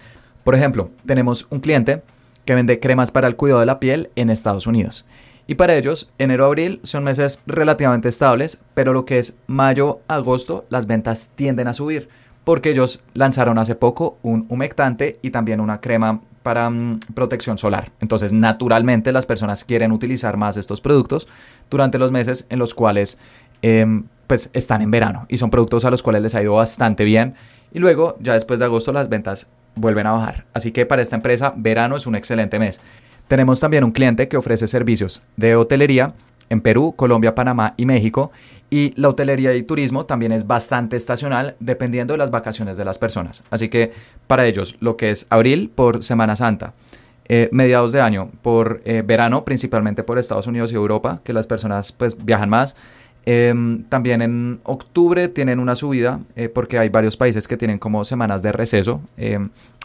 Por 0.43 0.55
ejemplo, 0.55 0.89
tenemos 1.05 1.45
un 1.51 1.59
cliente 1.59 2.01
que 2.43 2.55
vende 2.55 2.79
cremas 2.79 3.11
para 3.11 3.27
el 3.27 3.35
cuidado 3.35 3.59
de 3.59 3.67
la 3.67 3.79
piel 3.79 4.09
en 4.15 4.31
Estados 4.31 4.65
Unidos. 4.65 5.05
Y 5.51 5.55
para 5.55 5.75
ellos, 5.75 6.09
enero-abril 6.17 6.79
son 6.83 7.03
meses 7.03 7.41
relativamente 7.45 8.07
estables, 8.07 8.61
pero 8.73 8.93
lo 8.93 9.03
que 9.03 9.19
es 9.19 9.35
mayo-agosto, 9.47 10.63
las 10.69 10.87
ventas 10.87 11.29
tienden 11.35 11.67
a 11.67 11.73
subir, 11.73 12.07
porque 12.45 12.69
ellos 12.69 13.03
lanzaron 13.15 13.57
hace 13.57 13.75
poco 13.75 14.17
un 14.21 14.45
humectante 14.47 15.19
y 15.21 15.31
también 15.31 15.59
una 15.59 15.81
crema 15.81 16.21
para 16.41 16.69
mm, 16.69 16.99
protección 17.13 17.57
solar. 17.57 17.91
Entonces, 17.99 18.31
naturalmente, 18.31 19.11
las 19.11 19.25
personas 19.25 19.65
quieren 19.65 19.91
utilizar 19.91 20.37
más 20.37 20.55
estos 20.55 20.79
productos 20.79 21.27
durante 21.69 21.97
los 21.97 22.13
meses 22.13 22.47
en 22.49 22.57
los 22.57 22.73
cuales 22.73 23.19
em, 23.61 24.05
pues 24.27 24.51
están 24.53 24.81
en 24.81 24.89
verano 24.89 25.25
y 25.27 25.37
son 25.37 25.49
productos 25.49 25.83
a 25.83 25.91
los 25.91 26.01
cuales 26.01 26.21
les 26.21 26.33
ha 26.33 26.41
ido 26.41 26.53
bastante 26.53 27.03
bien. 27.03 27.35
Y 27.73 27.79
luego, 27.79 28.15
ya 28.21 28.35
después 28.35 28.59
de 28.59 28.67
agosto, 28.67 28.93
las 28.93 29.09
ventas 29.09 29.49
vuelven 29.75 30.07
a 30.07 30.13
bajar. 30.13 30.45
Así 30.53 30.71
que 30.71 30.85
para 30.85 31.01
esta 31.01 31.17
empresa, 31.17 31.53
verano 31.57 31.97
es 31.97 32.07
un 32.07 32.15
excelente 32.15 32.57
mes. 32.57 32.79
Tenemos 33.31 33.61
también 33.61 33.85
un 33.85 33.93
cliente 33.93 34.27
que 34.27 34.35
ofrece 34.35 34.67
servicios 34.67 35.21
de 35.37 35.55
hotelería 35.55 36.11
en 36.49 36.59
Perú, 36.59 36.93
Colombia, 36.97 37.33
Panamá 37.33 37.75
y 37.77 37.85
México. 37.85 38.29
Y 38.69 38.91
la 38.99 39.07
hotelería 39.07 39.55
y 39.55 39.63
turismo 39.63 40.05
también 40.05 40.33
es 40.33 40.47
bastante 40.47 40.97
estacional 40.97 41.55
dependiendo 41.61 42.13
de 42.13 42.17
las 42.17 42.29
vacaciones 42.29 42.75
de 42.75 42.83
las 42.83 42.99
personas. 42.99 43.45
Así 43.49 43.69
que 43.69 43.93
para 44.27 44.45
ellos 44.47 44.75
lo 44.81 44.97
que 44.97 45.11
es 45.11 45.27
abril 45.29 45.71
por 45.73 46.03
Semana 46.03 46.35
Santa, 46.35 46.73
eh, 47.23 47.47
mediados 47.53 47.93
de 47.93 48.01
año 48.01 48.31
por 48.41 48.81
eh, 48.83 49.01
verano, 49.01 49.45
principalmente 49.45 50.03
por 50.03 50.19
Estados 50.19 50.47
Unidos 50.47 50.73
y 50.73 50.75
Europa, 50.75 51.21
que 51.23 51.31
las 51.31 51.47
personas 51.47 51.93
pues 51.93 52.21
viajan 52.25 52.49
más. 52.49 52.75
Em, 53.25 53.85
también 53.85 54.21
en 54.21 54.59
octubre 54.63 55.29
tienen 55.29 55.59
una 55.59 55.75
subida 55.75 56.19
eh, 56.35 56.49
porque 56.49 56.77
hay 56.77 56.89
varios 56.89 57.15
países 57.15 57.47
que 57.47 57.55
tienen 57.55 57.79
como 57.79 58.03
semanas 58.03 58.41
de 58.41 58.51
receso. 58.51 58.99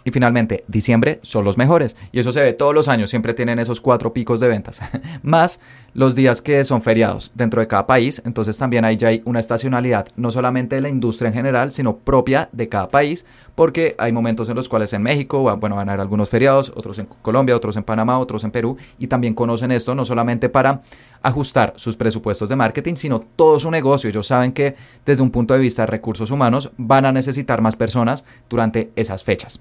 Y 0.06 0.12
finalmente, 0.12 0.62
diciembre 0.68 1.18
son 1.22 1.44
los 1.44 1.58
mejores. 1.58 1.96
Y 2.12 2.20
eso 2.20 2.30
se 2.30 2.40
ve 2.40 2.52
todos 2.52 2.72
los 2.72 2.86
años, 2.86 3.10
siempre 3.10 3.34
tienen 3.34 3.58
esos 3.58 3.80
cuatro 3.80 4.12
picos 4.12 4.38
de 4.38 4.46
ventas. 4.46 4.80
Más 5.24 5.58
los 5.94 6.14
días 6.14 6.42
que 6.42 6.64
son 6.64 6.80
feriados 6.80 7.32
dentro 7.34 7.60
de 7.60 7.66
cada 7.66 7.88
país. 7.88 8.22
Entonces 8.24 8.56
también 8.56 8.84
ahí 8.84 8.96
ya 8.96 9.08
hay 9.08 9.20
una 9.24 9.40
estacionalidad, 9.40 10.06
no 10.14 10.30
solamente 10.30 10.76
de 10.76 10.82
la 10.82 10.90
industria 10.90 11.26
en 11.26 11.34
general, 11.34 11.72
sino 11.72 11.96
propia 11.96 12.48
de 12.52 12.68
cada 12.68 12.88
país. 12.88 13.26
Porque 13.56 13.96
hay 13.98 14.12
momentos 14.12 14.48
en 14.48 14.54
los 14.54 14.68
cuales 14.68 14.92
en 14.92 15.02
México, 15.02 15.40
bueno, 15.56 15.74
van 15.74 15.88
a 15.88 15.92
haber 15.94 16.02
algunos 16.02 16.30
feriados, 16.30 16.72
otros 16.76 17.00
en 17.00 17.06
Colombia, 17.22 17.56
otros 17.56 17.76
en 17.76 17.82
Panamá, 17.82 18.20
otros 18.20 18.44
en 18.44 18.52
Perú. 18.52 18.76
Y 19.00 19.08
también 19.08 19.34
conocen 19.34 19.72
esto, 19.72 19.96
no 19.96 20.04
solamente 20.04 20.48
para 20.48 20.82
ajustar 21.20 21.72
sus 21.74 21.96
presupuestos 21.96 22.48
de 22.48 22.54
marketing, 22.54 22.94
sino 22.94 23.18
todo 23.18 23.58
su 23.58 23.72
negocio. 23.72 24.08
Ellos 24.08 24.28
saben 24.28 24.52
que 24.52 24.76
desde 25.04 25.24
un 25.24 25.32
punto 25.32 25.52
de 25.52 25.58
vista 25.58 25.82
de 25.82 25.86
recursos 25.86 26.30
humanos 26.30 26.70
van 26.76 27.06
a 27.06 27.10
necesitar 27.10 27.60
más 27.60 27.74
personas 27.74 28.24
durante 28.48 28.92
esas 28.94 29.24
fechas. 29.24 29.60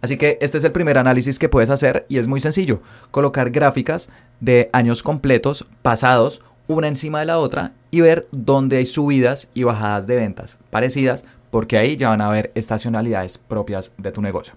Así 0.00 0.16
que 0.16 0.38
este 0.40 0.58
es 0.58 0.64
el 0.64 0.72
primer 0.72 0.98
análisis 0.98 1.38
que 1.38 1.48
puedes 1.48 1.70
hacer 1.70 2.06
y 2.08 2.18
es 2.18 2.26
muy 2.26 2.40
sencillo. 2.40 2.80
Colocar 3.10 3.50
gráficas 3.50 4.08
de 4.40 4.70
años 4.72 5.02
completos 5.02 5.66
pasados 5.82 6.42
una 6.66 6.88
encima 6.88 7.20
de 7.20 7.26
la 7.26 7.38
otra 7.38 7.72
y 7.90 8.00
ver 8.00 8.28
dónde 8.30 8.76
hay 8.76 8.86
subidas 8.86 9.48
y 9.54 9.64
bajadas 9.64 10.06
de 10.06 10.16
ventas 10.16 10.58
parecidas 10.70 11.24
porque 11.50 11.76
ahí 11.76 11.96
ya 11.96 12.10
van 12.10 12.20
a 12.20 12.28
haber 12.28 12.52
estacionalidades 12.54 13.38
propias 13.38 13.92
de 13.98 14.12
tu 14.12 14.22
negocio. 14.22 14.54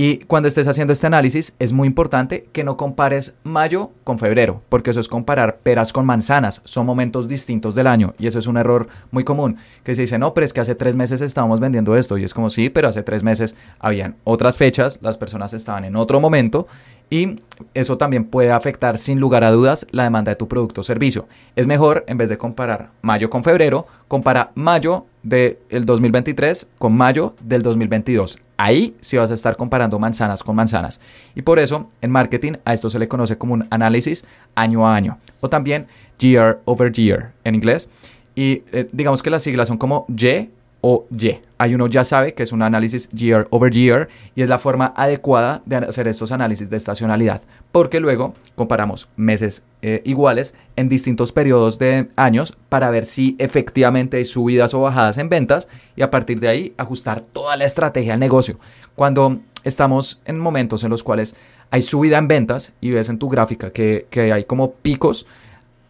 Y 0.00 0.18
cuando 0.18 0.46
estés 0.46 0.68
haciendo 0.68 0.92
este 0.92 1.08
análisis 1.08 1.56
es 1.58 1.72
muy 1.72 1.88
importante 1.88 2.48
que 2.52 2.62
no 2.62 2.76
compares 2.76 3.34
mayo 3.42 3.90
con 4.04 4.20
febrero, 4.20 4.62
porque 4.68 4.90
eso 4.90 5.00
es 5.00 5.08
comparar 5.08 5.58
peras 5.58 5.92
con 5.92 6.06
manzanas, 6.06 6.62
son 6.64 6.86
momentos 6.86 7.26
distintos 7.26 7.74
del 7.74 7.88
año 7.88 8.14
y 8.16 8.28
eso 8.28 8.38
es 8.38 8.46
un 8.46 8.58
error 8.58 8.86
muy 9.10 9.24
común, 9.24 9.56
que 9.82 9.96
se 9.96 10.02
dice, 10.02 10.16
no, 10.16 10.34
pero 10.34 10.44
es 10.44 10.52
que 10.52 10.60
hace 10.60 10.76
tres 10.76 10.94
meses 10.94 11.20
estábamos 11.20 11.58
vendiendo 11.58 11.96
esto 11.96 12.16
y 12.16 12.22
es 12.22 12.32
como 12.32 12.48
sí, 12.48 12.70
pero 12.70 12.86
hace 12.86 13.02
tres 13.02 13.24
meses 13.24 13.56
habían 13.80 14.14
otras 14.22 14.56
fechas, 14.56 15.00
las 15.02 15.18
personas 15.18 15.52
estaban 15.52 15.84
en 15.84 15.96
otro 15.96 16.20
momento 16.20 16.68
y 17.10 17.40
eso 17.74 17.98
también 17.98 18.24
puede 18.24 18.52
afectar 18.52 18.98
sin 18.98 19.18
lugar 19.18 19.42
a 19.42 19.50
dudas 19.50 19.84
la 19.90 20.04
demanda 20.04 20.30
de 20.30 20.36
tu 20.36 20.46
producto 20.46 20.82
o 20.82 20.84
servicio. 20.84 21.26
Es 21.56 21.66
mejor, 21.66 22.04
en 22.06 22.18
vez 22.18 22.28
de 22.28 22.38
comparar 22.38 22.90
mayo 23.02 23.30
con 23.30 23.42
febrero, 23.42 23.88
compara 24.06 24.52
mayo 24.54 25.06
del 25.28 25.84
2023 25.84 26.66
con 26.78 26.96
mayo 26.96 27.34
del 27.40 27.62
2022. 27.62 28.38
Ahí 28.56 28.96
sí 29.00 29.16
vas 29.16 29.30
a 29.30 29.34
estar 29.34 29.56
comparando 29.56 29.98
manzanas 29.98 30.42
con 30.42 30.56
manzanas. 30.56 31.00
Y 31.34 31.42
por 31.42 31.58
eso 31.58 31.90
en 32.00 32.10
marketing 32.10 32.54
a 32.64 32.72
esto 32.72 32.90
se 32.90 32.98
le 32.98 33.08
conoce 33.08 33.38
como 33.38 33.54
un 33.54 33.66
análisis 33.70 34.24
año 34.54 34.86
a 34.86 34.96
año 34.96 35.18
o 35.40 35.48
también 35.48 35.86
year 36.18 36.60
over 36.64 36.90
year 36.92 37.32
en 37.44 37.54
inglés. 37.54 37.88
Y 38.34 38.62
eh, 38.72 38.88
digamos 38.92 39.22
que 39.22 39.30
las 39.30 39.42
siglas 39.42 39.68
son 39.68 39.78
como 39.78 40.06
Y 40.08 40.48
o 40.80 41.06
Y. 41.10 41.40
Hay 41.60 41.74
uno 41.74 41.88
ya 41.88 42.04
sabe 42.04 42.34
que 42.34 42.44
es 42.44 42.52
un 42.52 42.62
análisis 42.62 43.08
year 43.10 43.48
over 43.50 43.72
year 43.72 44.08
y 44.36 44.42
es 44.42 44.48
la 44.48 44.58
forma 44.58 44.92
adecuada 44.96 45.62
de 45.66 45.76
hacer 45.76 46.06
estos 46.06 46.30
análisis 46.30 46.70
de 46.70 46.76
estacionalidad, 46.76 47.42
porque 47.72 47.98
luego 47.98 48.34
comparamos 48.54 49.08
meses 49.16 49.64
eh, 49.82 50.02
iguales 50.04 50.54
en 50.76 50.88
distintos 50.88 51.32
periodos 51.32 51.78
de 51.78 52.08
años 52.14 52.56
para 52.68 52.90
ver 52.90 53.06
si 53.06 53.34
efectivamente 53.38 54.18
hay 54.18 54.24
subidas 54.24 54.72
o 54.74 54.80
bajadas 54.80 55.18
en 55.18 55.28
ventas 55.28 55.68
y 55.96 56.02
a 56.02 56.10
partir 56.10 56.38
de 56.38 56.48
ahí 56.48 56.74
ajustar 56.76 57.22
toda 57.22 57.56
la 57.56 57.64
estrategia 57.64 58.12
del 58.12 58.20
negocio. 58.20 58.58
Cuando 58.94 59.40
estamos 59.64 60.20
en 60.24 60.38
momentos 60.38 60.84
en 60.84 60.90
los 60.90 61.02
cuales 61.02 61.34
hay 61.70 61.82
subida 61.82 62.18
en 62.18 62.28
ventas 62.28 62.72
y 62.80 62.90
ves 62.90 63.08
en 63.08 63.18
tu 63.18 63.28
gráfica 63.28 63.72
que, 63.72 64.06
que 64.10 64.32
hay 64.32 64.44
como 64.44 64.72
picos, 64.74 65.26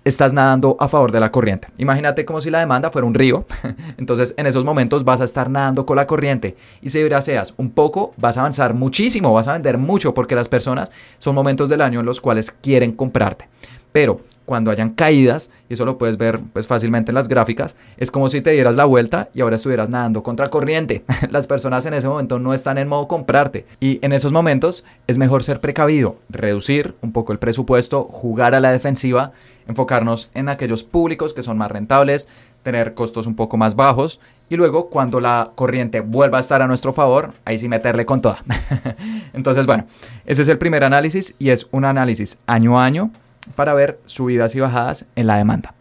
estás 0.08 0.32
nadando 0.32 0.76
a 0.80 0.88
favor 0.88 1.12
de 1.12 1.20
la 1.20 1.30
corriente. 1.30 1.68
Imagínate 1.78 2.24
como 2.24 2.40
si 2.40 2.50
la 2.50 2.60
demanda 2.60 2.90
fuera 2.90 3.06
un 3.06 3.14
río. 3.14 3.46
Entonces, 3.98 4.34
en 4.36 4.46
esos 4.46 4.64
momentos 4.64 5.04
vas 5.04 5.20
a 5.20 5.24
estar 5.24 5.50
nadando 5.50 5.86
con 5.86 5.96
la 5.96 6.06
corriente. 6.06 6.56
Y 6.82 6.90
si 6.90 7.02
gracias 7.02 7.54
un 7.56 7.70
poco, 7.70 8.12
vas 8.16 8.36
a 8.36 8.40
avanzar 8.40 8.74
muchísimo, 8.74 9.32
vas 9.32 9.48
a 9.48 9.52
vender 9.52 9.78
mucho 9.78 10.14
porque 10.14 10.34
las 10.34 10.48
personas 10.48 10.90
son 11.18 11.34
momentos 11.34 11.68
del 11.68 11.80
año 11.80 12.00
en 12.00 12.06
los 12.06 12.20
cuales 12.20 12.50
quieren 12.50 12.92
comprarte. 12.92 13.48
Pero 13.92 14.20
cuando 14.48 14.70
hayan 14.70 14.94
caídas, 14.94 15.50
y 15.68 15.74
eso 15.74 15.84
lo 15.84 15.98
puedes 15.98 16.16
ver 16.16 16.40
pues, 16.54 16.66
fácilmente 16.66 17.10
en 17.10 17.14
las 17.14 17.28
gráficas, 17.28 17.76
es 17.98 18.10
como 18.10 18.30
si 18.30 18.40
te 18.40 18.50
dieras 18.52 18.76
la 18.76 18.86
vuelta 18.86 19.28
y 19.34 19.42
ahora 19.42 19.56
estuvieras 19.56 19.90
nadando 19.90 20.22
contra 20.22 20.48
corriente. 20.48 21.04
Las 21.30 21.46
personas 21.46 21.84
en 21.84 21.92
ese 21.92 22.08
momento 22.08 22.38
no 22.38 22.54
están 22.54 22.78
en 22.78 22.88
modo 22.88 23.06
comprarte. 23.08 23.66
Y 23.78 23.98
en 24.00 24.14
esos 24.14 24.32
momentos 24.32 24.86
es 25.06 25.18
mejor 25.18 25.42
ser 25.42 25.60
precavido, 25.60 26.16
reducir 26.30 26.94
un 27.02 27.12
poco 27.12 27.32
el 27.32 27.38
presupuesto, 27.38 28.04
jugar 28.04 28.54
a 28.54 28.60
la 28.60 28.72
defensiva, 28.72 29.32
enfocarnos 29.66 30.30
en 30.32 30.48
aquellos 30.48 30.82
públicos 30.82 31.34
que 31.34 31.42
son 31.42 31.58
más 31.58 31.70
rentables, 31.70 32.26
tener 32.62 32.94
costos 32.94 33.26
un 33.26 33.36
poco 33.36 33.58
más 33.58 33.76
bajos 33.76 34.18
y 34.48 34.56
luego 34.56 34.88
cuando 34.88 35.20
la 35.20 35.50
corriente 35.54 36.00
vuelva 36.00 36.38
a 36.38 36.40
estar 36.40 36.62
a 36.62 36.66
nuestro 36.66 36.94
favor, 36.94 37.34
ahí 37.44 37.58
sí 37.58 37.68
meterle 37.68 38.06
con 38.06 38.22
toda. 38.22 38.42
Entonces, 39.34 39.66
bueno, 39.66 39.84
ese 40.24 40.40
es 40.40 40.48
el 40.48 40.56
primer 40.56 40.84
análisis 40.84 41.34
y 41.38 41.50
es 41.50 41.68
un 41.70 41.84
análisis 41.84 42.38
año 42.46 42.80
a 42.80 42.86
año 42.86 43.10
para 43.54 43.74
ver 43.74 44.00
subidas 44.06 44.54
y 44.54 44.60
bajadas 44.60 45.06
en 45.16 45.26
la 45.26 45.36
demanda. 45.36 45.74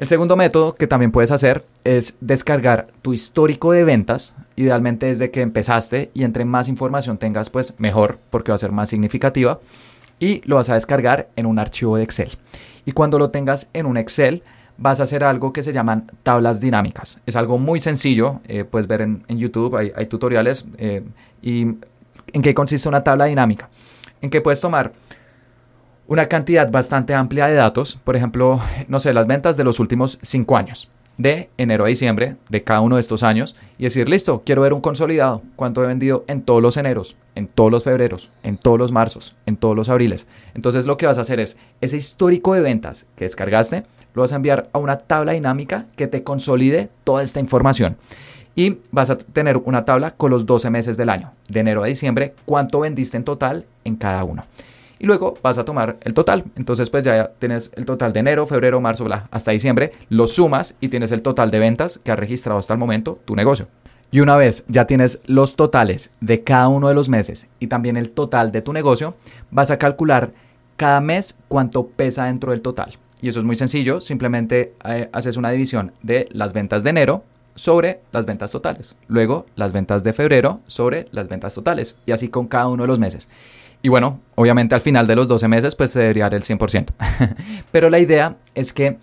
El 0.00 0.06
segundo 0.06 0.34
método 0.34 0.74
que 0.74 0.86
también 0.86 1.12
puedes 1.12 1.30
hacer 1.30 1.66
es 1.84 2.16
descargar 2.22 2.88
tu 3.02 3.12
histórico 3.12 3.72
de 3.72 3.84
ventas, 3.84 4.34
idealmente 4.56 5.04
desde 5.04 5.30
que 5.30 5.42
empezaste 5.42 6.10
y 6.14 6.24
entre 6.24 6.46
más 6.46 6.68
información 6.68 7.18
tengas, 7.18 7.50
pues 7.50 7.74
mejor, 7.76 8.18
porque 8.30 8.50
va 8.50 8.54
a 8.54 8.58
ser 8.58 8.72
más 8.72 8.88
significativa, 8.88 9.60
y 10.18 10.40
lo 10.46 10.56
vas 10.56 10.70
a 10.70 10.74
descargar 10.74 11.28
en 11.36 11.44
un 11.44 11.58
archivo 11.58 11.98
de 11.98 12.04
Excel. 12.04 12.38
Y 12.86 12.92
cuando 12.92 13.18
lo 13.18 13.30
tengas 13.30 13.68
en 13.74 13.84
un 13.84 13.98
Excel, 13.98 14.42
vas 14.78 15.00
a 15.00 15.02
hacer 15.02 15.22
algo 15.22 15.52
que 15.52 15.62
se 15.62 15.74
llaman 15.74 16.10
tablas 16.22 16.60
dinámicas. 16.60 17.20
Es 17.26 17.36
algo 17.36 17.58
muy 17.58 17.80
sencillo, 17.82 18.40
eh, 18.48 18.64
puedes 18.64 18.86
ver 18.86 19.02
en, 19.02 19.22
YouTube, 19.28 19.76
hay, 19.76 20.06
tutoriales, 20.06 20.64
eh, 20.78 21.02
y 21.42 21.62
en 22.32 22.42
qué 22.42 22.54
consiste 22.54 22.88
una 22.88 23.04
tabla 23.04 23.26
dinámica. 23.26 23.68
En 24.22 24.30
que 24.30 24.40
puedes 24.40 24.60
tomar 24.60 24.92
una 26.10 26.26
cantidad 26.26 26.68
bastante 26.68 27.14
amplia 27.14 27.46
de 27.46 27.54
datos, 27.54 28.00
por 28.02 28.16
ejemplo, 28.16 28.60
no 28.88 28.98
sé, 28.98 29.14
las 29.14 29.28
ventas 29.28 29.56
de 29.56 29.62
los 29.62 29.78
últimos 29.78 30.18
cinco 30.22 30.56
años, 30.56 30.90
de 31.18 31.50
enero 31.56 31.84
a 31.84 31.86
diciembre 31.86 32.34
de 32.48 32.64
cada 32.64 32.80
uno 32.80 32.96
de 32.96 33.00
estos 33.00 33.22
años, 33.22 33.54
y 33.78 33.84
decir, 33.84 34.08
listo, 34.08 34.42
quiero 34.44 34.62
ver 34.62 34.72
un 34.72 34.80
consolidado, 34.80 35.40
cuánto 35.54 35.84
he 35.84 35.86
vendido 35.86 36.24
en 36.26 36.42
todos 36.42 36.60
los 36.60 36.76
eneros, 36.76 37.14
en 37.36 37.46
todos 37.46 37.70
los 37.70 37.84
febreros, 37.84 38.28
en 38.42 38.56
todos 38.56 38.76
los 38.76 38.90
marzos, 38.90 39.36
en 39.46 39.56
todos 39.56 39.76
los 39.76 39.88
abriles. 39.88 40.26
Entonces 40.56 40.84
lo 40.84 40.96
que 40.96 41.06
vas 41.06 41.16
a 41.16 41.20
hacer 41.20 41.38
es, 41.38 41.56
ese 41.80 41.96
histórico 41.96 42.54
de 42.54 42.60
ventas 42.60 43.06
que 43.14 43.26
descargaste, 43.26 43.84
lo 44.12 44.22
vas 44.22 44.32
a 44.32 44.36
enviar 44.36 44.68
a 44.72 44.78
una 44.80 44.98
tabla 44.98 45.30
dinámica 45.30 45.86
que 45.94 46.08
te 46.08 46.24
consolide 46.24 46.88
toda 47.04 47.22
esta 47.22 47.38
información. 47.38 47.96
Y 48.56 48.78
vas 48.90 49.10
a 49.10 49.16
tener 49.16 49.58
una 49.58 49.84
tabla 49.84 50.10
con 50.16 50.32
los 50.32 50.44
12 50.44 50.70
meses 50.70 50.96
del 50.96 51.08
año, 51.08 51.30
de 51.46 51.60
enero 51.60 51.84
a 51.84 51.86
diciembre, 51.86 52.34
cuánto 52.46 52.80
vendiste 52.80 53.16
en 53.16 53.22
total 53.22 53.64
en 53.84 53.94
cada 53.94 54.24
uno 54.24 54.42
y 55.00 55.06
luego 55.06 55.34
vas 55.42 55.58
a 55.58 55.64
tomar 55.64 55.96
el 56.02 56.14
total. 56.14 56.44
Entonces 56.54 56.88
pues 56.90 57.02
ya 57.02 57.32
tienes 57.38 57.72
el 57.74 57.86
total 57.86 58.12
de 58.12 58.20
enero, 58.20 58.46
febrero, 58.46 58.80
marzo, 58.80 59.04
bla, 59.04 59.26
hasta 59.32 59.50
diciembre, 59.50 59.92
lo 60.10 60.28
sumas 60.28 60.76
y 60.80 60.88
tienes 60.88 61.10
el 61.10 61.22
total 61.22 61.50
de 61.50 61.58
ventas 61.58 61.98
que 62.04 62.12
ha 62.12 62.16
registrado 62.16 62.60
hasta 62.60 62.74
el 62.74 62.78
momento 62.78 63.18
tu 63.24 63.34
negocio. 63.34 63.66
Y 64.12 64.20
una 64.20 64.36
vez 64.36 64.64
ya 64.68 64.86
tienes 64.86 65.20
los 65.26 65.56
totales 65.56 66.10
de 66.20 66.44
cada 66.44 66.68
uno 66.68 66.88
de 66.88 66.94
los 66.94 67.08
meses 67.08 67.48
y 67.58 67.68
también 67.68 67.96
el 67.96 68.10
total 68.10 68.52
de 68.52 68.62
tu 68.62 68.72
negocio, 68.72 69.14
vas 69.50 69.70
a 69.70 69.78
calcular 69.78 70.32
cada 70.76 71.00
mes 71.00 71.38
cuánto 71.48 71.86
pesa 71.86 72.26
dentro 72.26 72.52
del 72.52 72.60
total. 72.60 72.98
Y 73.22 73.28
eso 73.28 73.38
es 73.38 73.44
muy 73.44 73.56
sencillo, 73.56 74.00
simplemente 74.00 74.74
eh, 74.84 75.08
haces 75.12 75.36
una 75.36 75.50
división 75.50 75.92
de 76.02 76.28
las 76.32 76.52
ventas 76.52 76.82
de 76.82 76.90
enero 76.90 77.22
sobre 77.54 78.00
las 78.12 78.26
ventas 78.26 78.50
totales. 78.50 78.96
Luego 79.06 79.46
las 79.56 79.72
ventas 79.72 80.02
de 80.02 80.12
febrero 80.12 80.60
sobre 80.66 81.06
las 81.12 81.28
ventas 81.28 81.54
totales. 81.54 81.96
Y 82.06 82.12
así 82.12 82.28
con 82.28 82.48
cada 82.48 82.68
uno 82.68 82.84
de 82.84 82.88
los 82.88 82.98
meses. 82.98 83.28
Y 83.82 83.88
bueno, 83.88 84.20
obviamente 84.34 84.74
al 84.74 84.80
final 84.80 85.06
de 85.06 85.16
los 85.16 85.28
12 85.28 85.48
meses 85.48 85.74
pues 85.74 85.92
se 85.92 86.00
debería 86.00 86.24
dar 86.24 86.34
el 86.34 86.44
100%. 86.44 86.86
Pero 87.72 87.90
la 87.90 87.98
idea 87.98 88.36
es 88.54 88.72
que 88.72 88.98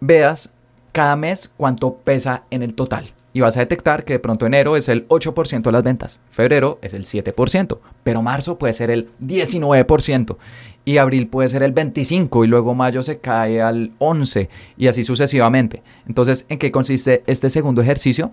veas 0.00 0.52
cada 0.92 1.16
mes 1.16 1.52
cuánto 1.56 1.96
pesa 1.96 2.44
en 2.50 2.62
el 2.62 2.74
total. 2.74 3.12
Y 3.32 3.40
vas 3.40 3.58
a 3.58 3.60
detectar 3.60 4.04
que 4.04 4.14
de 4.14 4.18
pronto 4.18 4.46
enero 4.46 4.76
es 4.76 4.88
el 4.88 5.06
8% 5.08 5.60
de 5.60 5.72
las 5.72 5.82
ventas, 5.82 6.20
febrero 6.30 6.78
es 6.80 6.94
el 6.94 7.04
7%, 7.04 7.78
pero 8.02 8.22
marzo 8.22 8.56
puede 8.56 8.72
ser 8.72 8.90
el 8.90 9.10
19% 9.20 10.38
y 10.86 10.96
abril 10.96 11.28
puede 11.28 11.50
ser 11.50 11.62
el 11.62 11.74
25% 11.74 12.46
y 12.46 12.48
luego 12.48 12.74
mayo 12.74 13.02
se 13.02 13.18
cae 13.18 13.60
al 13.60 13.92
11% 13.98 14.48
y 14.78 14.86
así 14.86 15.04
sucesivamente. 15.04 15.82
Entonces, 16.08 16.46
¿en 16.48 16.58
qué 16.58 16.72
consiste 16.72 17.24
este 17.26 17.50
segundo 17.50 17.82
ejercicio? 17.82 18.30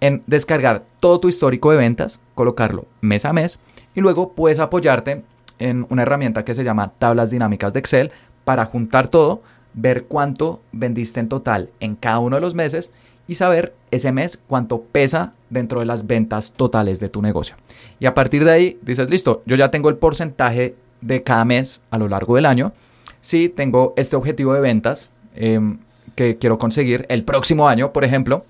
En 0.00 0.22
descargar 0.26 0.84
todo 0.98 1.20
tu 1.20 1.28
histórico 1.28 1.70
de 1.70 1.76
ventas, 1.76 2.20
colocarlo 2.34 2.86
mes 3.00 3.24
a 3.24 3.32
mes 3.32 3.60
y 3.94 4.00
luego 4.00 4.32
puedes 4.32 4.58
apoyarte 4.58 5.22
en 5.58 5.86
una 5.90 6.02
herramienta 6.02 6.44
que 6.44 6.54
se 6.54 6.64
llama 6.64 6.92
tablas 6.98 7.30
dinámicas 7.30 7.72
de 7.72 7.80
Excel 7.80 8.10
para 8.44 8.64
juntar 8.64 9.08
todo, 9.08 9.42
ver 9.74 10.04
cuánto 10.04 10.62
vendiste 10.72 11.20
en 11.20 11.28
total 11.28 11.70
en 11.80 11.96
cada 11.96 12.18
uno 12.18 12.36
de 12.36 12.42
los 12.42 12.54
meses 12.54 12.92
y 13.28 13.36
saber 13.36 13.74
ese 13.90 14.10
mes 14.10 14.42
cuánto 14.48 14.82
pesa 14.82 15.34
dentro 15.50 15.80
de 15.80 15.86
las 15.86 16.06
ventas 16.06 16.52
totales 16.52 16.98
de 16.98 17.08
tu 17.08 17.22
negocio. 17.22 17.56
Y 18.00 18.06
a 18.06 18.14
partir 18.14 18.44
de 18.44 18.50
ahí 18.50 18.78
dices, 18.82 19.08
listo, 19.08 19.42
yo 19.46 19.54
ya 19.54 19.70
tengo 19.70 19.88
el 19.88 19.96
porcentaje 19.96 20.74
de 21.00 21.22
cada 21.22 21.44
mes 21.44 21.80
a 21.90 21.98
lo 21.98 22.08
largo 22.08 22.34
del 22.34 22.46
año. 22.46 22.72
Si 23.20 23.48
tengo 23.48 23.94
este 23.96 24.16
objetivo 24.16 24.54
de 24.54 24.60
ventas 24.60 25.10
em, 25.36 25.78
que 26.16 26.38
quiero 26.38 26.58
conseguir 26.58 27.06
el 27.08 27.22
próximo 27.22 27.68
año, 27.68 27.92
por 27.92 28.04
ejemplo, 28.04 28.44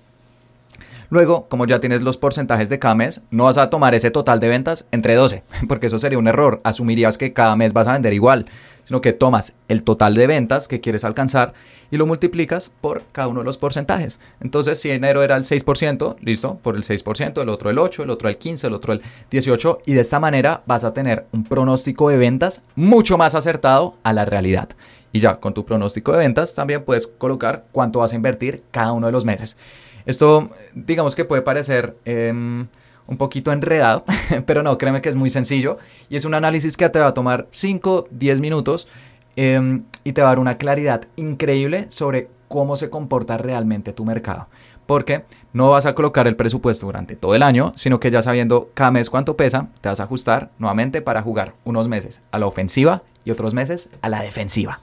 Luego, 1.11 1.45
como 1.49 1.65
ya 1.65 1.81
tienes 1.81 2.03
los 2.03 2.15
porcentajes 2.15 2.69
de 2.69 2.79
cada 2.79 2.95
mes, 2.95 3.21
no 3.31 3.43
vas 3.43 3.57
a 3.57 3.69
tomar 3.69 3.93
ese 3.93 4.11
total 4.11 4.39
de 4.39 4.47
ventas 4.47 4.87
entre 4.91 5.15
12, 5.15 5.43
porque 5.67 5.87
eso 5.87 5.99
sería 5.99 6.17
un 6.17 6.29
error. 6.29 6.61
Asumirías 6.63 7.17
que 7.17 7.33
cada 7.33 7.57
mes 7.57 7.73
vas 7.73 7.87
a 7.87 7.91
vender 7.91 8.13
igual, 8.13 8.45
sino 8.85 9.01
que 9.01 9.11
tomas 9.11 9.53
el 9.67 9.83
total 9.83 10.15
de 10.15 10.25
ventas 10.25 10.69
que 10.69 10.79
quieres 10.79 11.03
alcanzar 11.03 11.53
y 11.91 11.97
lo 11.97 12.07
multiplicas 12.07 12.71
por 12.79 13.03
cada 13.11 13.27
uno 13.27 13.41
de 13.41 13.45
los 13.45 13.57
porcentajes. 13.57 14.21
Entonces, 14.39 14.79
si 14.79 14.89
enero 14.89 15.21
era 15.21 15.35
el 15.35 15.43
6%, 15.43 16.15
listo, 16.21 16.59
por 16.63 16.77
el 16.77 16.83
6%, 16.83 17.41
el 17.41 17.49
otro 17.49 17.69
el 17.69 17.77
8, 17.77 18.03
el 18.03 18.09
otro 18.09 18.29
el 18.29 18.37
15, 18.37 18.67
el 18.67 18.73
otro 18.73 18.93
el 18.93 19.01
18 19.29 19.79
y 19.85 19.93
de 19.93 19.99
esta 19.99 20.21
manera 20.21 20.63
vas 20.65 20.85
a 20.85 20.93
tener 20.93 21.25
un 21.33 21.43
pronóstico 21.43 22.07
de 22.07 22.15
ventas 22.15 22.61
mucho 22.75 23.17
más 23.17 23.35
acertado 23.35 23.95
a 24.03 24.13
la 24.13 24.23
realidad. 24.23 24.69
Y 25.11 25.19
ya, 25.19 25.41
con 25.41 25.53
tu 25.53 25.65
pronóstico 25.65 26.13
de 26.13 26.19
ventas 26.19 26.55
también 26.55 26.85
puedes 26.85 27.05
colocar 27.05 27.65
cuánto 27.73 27.99
vas 27.99 28.13
a 28.13 28.15
invertir 28.15 28.63
cada 28.71 28.93
uno 28.93 29.07
de 29.07 29.11
los 29.11 29.25
meses. 29.25 29.57
Esto, 30.05 30.49
digamos 30.73 31.15
que 31.15 31.25
puede 31.25 31.41
parecer 31.41 31.95
em, 32.05 32.67
un 33.07 33.17
poquito 33.17 33.51
enredado, 33.51 34.03
pero 34.45 34.63
no, 34.63 34.77
créeme 34.77 35.01
que 35.01 35.09
es 35.09 35.15
muy 35.15 35.29
sencillo 35.29 35.77
y 36.09 36.15
es 36.15 36.25
un 36.25 36.33
análisis 36.33 36.77
que 36.77 36.89
te 36.89 36.99
va 36.99 37.07
a 37.07 37.13
tomar 37.13 37.47
5, 37.51 38.07
10 38.11 38.41
minutos 38.41 38.87
em, 39.35 39.83
y 40.03 40.13
te 40.13 40.21
va 40.21 40.27
a 40.27 40.31
dar 40.31 40.39
una 40.39 40.57
claridad 40.57 41.07
increíble 41.15 41.85
sobre 41.89 42.29
cómo 42.47 42.75
se 42.75 42.89
comporta 42.89 43.37
realmente 43.37 43.93
tu 43.93 44.05
mercado. 44.05 44.47
porque 44.87 45.23
no 45.53 45.69
vas 45.69 45.85
a 45.85 45.95
colocar 45.95 46.27
el 46.27 46.35
presupuesto 46.35 46.85
durante 46.85 47.15
todo 47.15 47.33
el 47.33 47.43
año, 47.43 47.71
sino 47.75 47.99
que 47.99 48.11
ya 48.11 48.21
sabiendo 48.21 48.71
cada 48.73 48.91
mes 48.91 49.09
cuánto 49.09 49.37
pesa, 49.37 49.67
te 49.79 49.87
vas 49.87 50.01
a 50.01 50.03
ajustar 50.03 50.49
nuevamente 50.59 51.01
para 51.01 51.21
jugar 51.21 51.53
unos 51.63 51.87
meses 51.87 52.23
a 52.31 52.39
la 52.39 52.47
ofensiva 52.47 53.03
y 53.23 53.31
otros 53.31 53.53
meses 53.53 53.89
a 54.01 54.09
la 54.09 54.21
defensiva. 54.21 54.81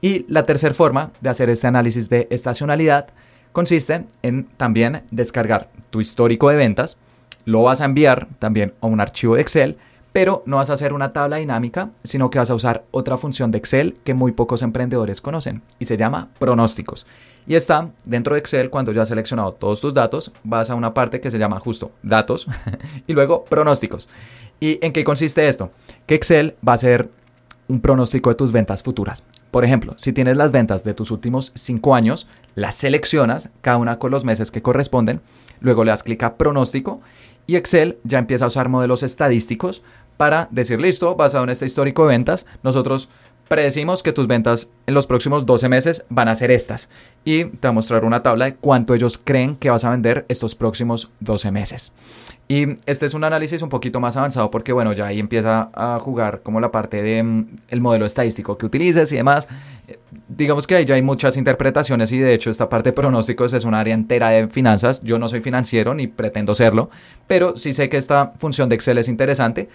Y 0.00 0.24
la 0.28 0.46
tercera 0.46 0.74
forma 0.74 1.10
de 1.20 1.30
hacer 1.30 1.50
este 1.50 1.66
análisis 1.66 2.08
de 2.08 2.26
estacionalidad 2.30 3.08
consiste 3.52 4.06
en 4.22 4.44
también 4.56 5.02
descargar 5.10 5.68
tu 5.90 6.00
histórico 6.00 6.50
de 6.50 6.56
ventas, 6.56 6.98
lo 7.44 7.62
vas 7.62 7.80
a 7.80 7.86
enviar 7.86 8.28
también 8.38 8.74
a 8.80 8.86
un 8.86 9.00
archivo 9.00 9.34
de 9.34 9.40
Excel, 9.40 9.76
pero 10.12 10.42
no 10.46 10.56
vas 10.56 10.70
a 10.70 10.74
hacer 10.74 10.92
una 10.92 11.12
tabla 11.12 11.36
dinámica, 11.36 11.90
sino 12.02 12.30
que 12.30 12.38
vas 12.38 12.50
a 12.50 12.54
usar 12.54 12.84
otra 12.90 13.16
función 13.16 13.50
de 13.50 13.58
Excel 13.58 13.94
que 14.04 14.14
muy 14.14 14.32
pocos 14.32 14.62
emprendedores 14.62 15.20
conocen 15.20 15.62
y 15.78 15.84
se 15.84 15.96
llama 15.96 16.28
pronósticos. 16.38 17.06
Y 17.46 17.54
está 17.54 17.90
dentro 18.04 18.34
de 18.34 18.40
Excel, 18.40 18.68
cuando 18.68 18.92
ya 18.92 19.02
has 19.02 19.08
seleccionado 19.08 19.52
todos 19.52 19.80
tus 19.80 19.94
datos, 19.94 20.32
vas 20.44 20.68
a 20.68 20.74
una 20.74 20.92
parte 20.92 21.20
que 21.20 21.30
se 21.30 21.38
llama 21.38 21.58
justo 21.58 21.92
datos 22.02 22.46
y 23.06 23.14
luego 23.14 23.44
pronósticos. 23.44 24.10
¿Y 24.60 24.84
en 24.84 24.92
qué 24.92 25.04
consiste 25.04 25.48
esto? 25.48 25.70
Que 26.06 26.14
Excel 26.14 26.56
va 26.66 26.74
a 26.74 26.78
ser 26.78 27.08
un 27.68 27.80
pronóstico 27.80 28.28
de 28.28 28.36
tus 28.36 28.52
ventas 28.52 28.82
futuras. 28.82 29.24
Por 29.50 29.64
ejemplo, 29.64 29.94
si 29.96 30.12
tienes 30.12 30.36
las 30.36 30.52
ventas 30.52 30.84
de 30.84 30.94
tus 30.94 31.10
últimos 31.10 31.52
5 31.54 31.94
años, 31.94 32.28
las 32.54 32.74
seleccionas, 32.74 33.50
cada 33.62 33.78
una 33.78 33.98
con 33.98 34.10
los 34.10 34.24
meses 34.24 34.50
que 34.50 34.62
corresponden, 34.62 35.20
luego 35.60 35.84
le 35.84 35.90
das 35.90 36.02
clic 36.02 36.22
a 36.22 36.36
pronóstico 36.36 37.00
y 37.46 37.56
Excel 37.56 37.98
ya 38.04 38.18
empieza 38.18 38.44
a 38.44 38.48
usar 38.48 38.68
modelos 38.68 39.02
estadísticos 39.02 39.82
para 40.18 40.48
decir, 40.50 40.80
listo, 40.80 41.14
basado 41.14 41.44
en 41.44 41.50
este 41.50 41.64
histórico 41.64 42.02
de 42.02 42.08
ventas, 42.08 42.44
nosotros 42.62 43.08
predecimos 43.48 44.02
que 44.02 44.12
tus 44.12 44.26
ventas 44.26 44.70
en 44.86 44.94
los 44.94 45.06
próximos 45.06 45.46
12 45.46 45.68
meses 45.68 46.04
van 46.08 46.28
a 46.28 46.34
ser 46.34 46.50
estas. 46.50 46.90
Y 47.24 47.46
te 47.46 47.68
va 47.68 47.70
a 47.70 47.72
mostrar 47.72 48.04
una 48.04 48.22
tabla 48.22 48.44
de 48.44 48.54
cuánto 48.54 48.94
ellos 48.94 49.18
creen 49.22 49.56
que 49.56 49.70
vas 49.70 49.84
a 49.84 49.90
vender 49.90 50.26
estos 50.28 50.54
próximos 50.54 51.10
12 51.20 51.50
meses. 51.50 51.92
Y 52.46 52.76
este 52.86 53.04
es 53.04 53.14
un 53.14 53.24
análisis 53.24 53.60
un 53.60 53.68
poquito 53.68 54.00
más 54.00 54.16
avanzado 54.16 54.50
porque, 54.50 54.72
bueno, 54.72 54.92
ya 54.92 55.06
ahí 55.06 55.20
empieza 55.20 55.70
a 55.74 55.98
jugar 56.00 56.40
como 56.42 56.60
la 56.60 56.70
parte 56.70 57.02
de 57.02 57.22
mm, 57.22 57.46
el 57.68 57.80
modelo 57.80 58.06
estadístico 58.06 58.56
que 58.56 58.66
utilices 58.66 59.12
y 59.12 59.16
demás. 59.16 59.48
Digamos 60.28 60.66
que 60.66 60.74
ahí 60.74 60.84
ya 60.84 60.94
hay 60.94 61.02
muchas 61.02 61.36
interpretaciones 61.36 62.12
y 62.12 62.18
de 62.18 62.34
hecho 62.34 62.50
esta 62.50 62.68
parte 62.68 62.90
de 62.90 62.94
pronósticos 62.94 63.52
es 63.52 63.64
un 63.64 63.74
área 63.74 63.94
entera 63.94 64.30
de 64.30 64.48
finanzas. 64.48 65.02
Yo 65.02 65.18
no 65.18 65.28
soy 65.28 65.40
financiero 65.40 65.94
ni 65.94 66.06
pretendo 66.06 66.54
serlo, 66.54 66.90
pero 67.26 67.56
sí 67.56 67.72
sé 67.72 67.88
que 67.88 67.96
esta 67.96 68.32
función 68.38 68.68
de 68.68 68.76
Excel 68.76 68.98
es 68.98 69.08
interesante 69.08 69.68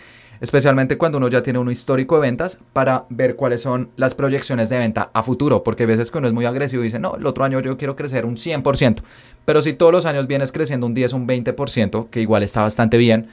especialmente 0.43 0.97
cuando 0.97 1.19
uno 1.19 1.29
ya 1.29 1.41
tiene 1.41 1.57
un 1.57 1.71
histórico 1.71 2.15
de 2.15 2.21
ventas 2.23 2.59
para 2.73 3.05
ver 3.07 3.37
cuáles 3.37 3.61
son 3.61 3.91
las 3.95 4.13
proyecciones 4.13 4.67
de 4.67 4.77
venta 4.77 5.09
a 5.13 5.23
futuro, 5.23 5.63
porque 5.63 5.83
a 5.83 5.85
veces 5.85 6.11
que 6.11 6.17
uno 6.17 6.27
es 6.27 6.33
muy 6.33 6.43
agresivo 6.43 6.83
y 6.83 6.87
dice, 6.87 6.99
no, 6.99 7.15
el 7.15 7.25
otro 7.25 7.45
año 7.45 7.61
yo 7.61 7.77
quiero 7.77 7.95
crecer 7.95 8.25
un 8.25 8.35
100%, 8.35 8.97
pero 9.45 9.61
si 9.61 9.71
todos 9.71 9.93
los 9.93 10.05
años 10.05 10.27
vienes 10.27 10.51
creciendo 10.51 10.85
un 10.85 10.93
10 10.93 11.13
o 11.13 11.15
un 11.15 11.27
20%, 11.29 12.09
que 12.09 12.19
igual 12.19 12.43
está 12.43 12.61
bastante 12.61 12.97
bien, 12.97 13.29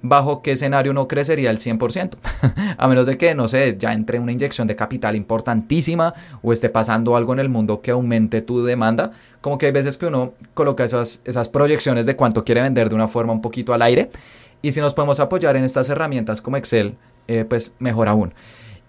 ¿bajo 0.00 0.40
qué 0.40 0.52
escenario 0.52 0.94
no 0.94 1.06
crecería 1.06 1.50
el 1.50 1.58
100%? 1.58 2.12
a 2.78 2.88
menos 2.88 3.04
de 3.04 3.18
que, 3.18 3.34
no 3.34 3.46
sé, 3.46 3.76
ya 3.78 3.92
entre 3.92 4.18
una 4.18 4.32
inyección 4.32 4.66
de 4.66 4.74
capital 4.74 5.16
importantísima 5.16 6.14
o 6.40 6.54
esté 6.54 6.70
pasando 6.70 7.14
algo 7.14 7.34
en 7.34 7.40
el 7.40 7.50
mundo 7.50 7.82
que 7.82 7.90
aumente 7.90 8.40
tu 8.40 8.64
demanda. 8.64 9.10
Como 9.42 9.58
que 9.58 9.66
hay 9.66 9.72
veces 9.72 9.98
que 9.98 10.06
uno 10.06 10.32
coloca 10.54 10.82
esas, 10.82 11.20
esas 11.26 11.50
proyecciones 11.50 12.06
de 12.06 12.16
cuánto 12.16 12.42
quiere 12.42 12.62
vender 12.62 12.88
de 12.88 12.94
una 12.94 13.06
forma 13.06 13.34
un 13.34 13.42
poquito 13.42 13.74
al 13.74 13.82
aire 13.82 14.08
y 14.62 14.72
si 14.72 14.80
nos 14.80 14.94
podemos 14.94 15.20
apoyar 15.20 15.56
en 15.56 15.64
estas 15.64 15.88
herramientas 15.88 16.40
como 16.40 16.56
Excel, 16.56 16.96
eh, 17.26 17.44
pues 17.48 17.74
mejor 17.78 18.08
aún. 18.08 18.34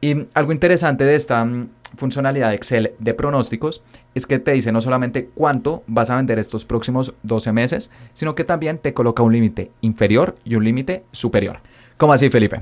Y 0.02 0.26
algo 0.34 0.52
interesante 0.52 1.04
de 1.04 1.16
esta 1.16 1.44
mm, 1.44 1.70
funcionalidad 1.98 2.50
de 2.50 2.56
Excel 2.56 2.94
de 3.00 3.14
pronósticos 3.14 3.84
es 4.16 4.26
que 4.26 4.40
te 4.40 4.52
dice 4.52 4.72
no 4.72 4.82
solamente 4.82 5.30
cuánto 5.34 5.84
vas 5.88 6.10
a 6.10 6.16
vender 6.16 6.40
estos 6.40 6.66
próximos 6.66 7.14
12 7.24 7.52
meses, 7.52 7.92
sino 8.14 8.36
que 8.36 8.44
también 8.44 8.78
te 8.78 8.94
coloca 8.94 9.24
un 9.24 9.34
límite 9.34 9.72
inferior 9.82 10.36
y 10.46 10.56
un 10.56 10.64
límite 10.64 11.04
superior. 11.12 11.60
¿Cómo 11.98 12.14
así, 12.14 12.30
Felipe? 12.30 12.62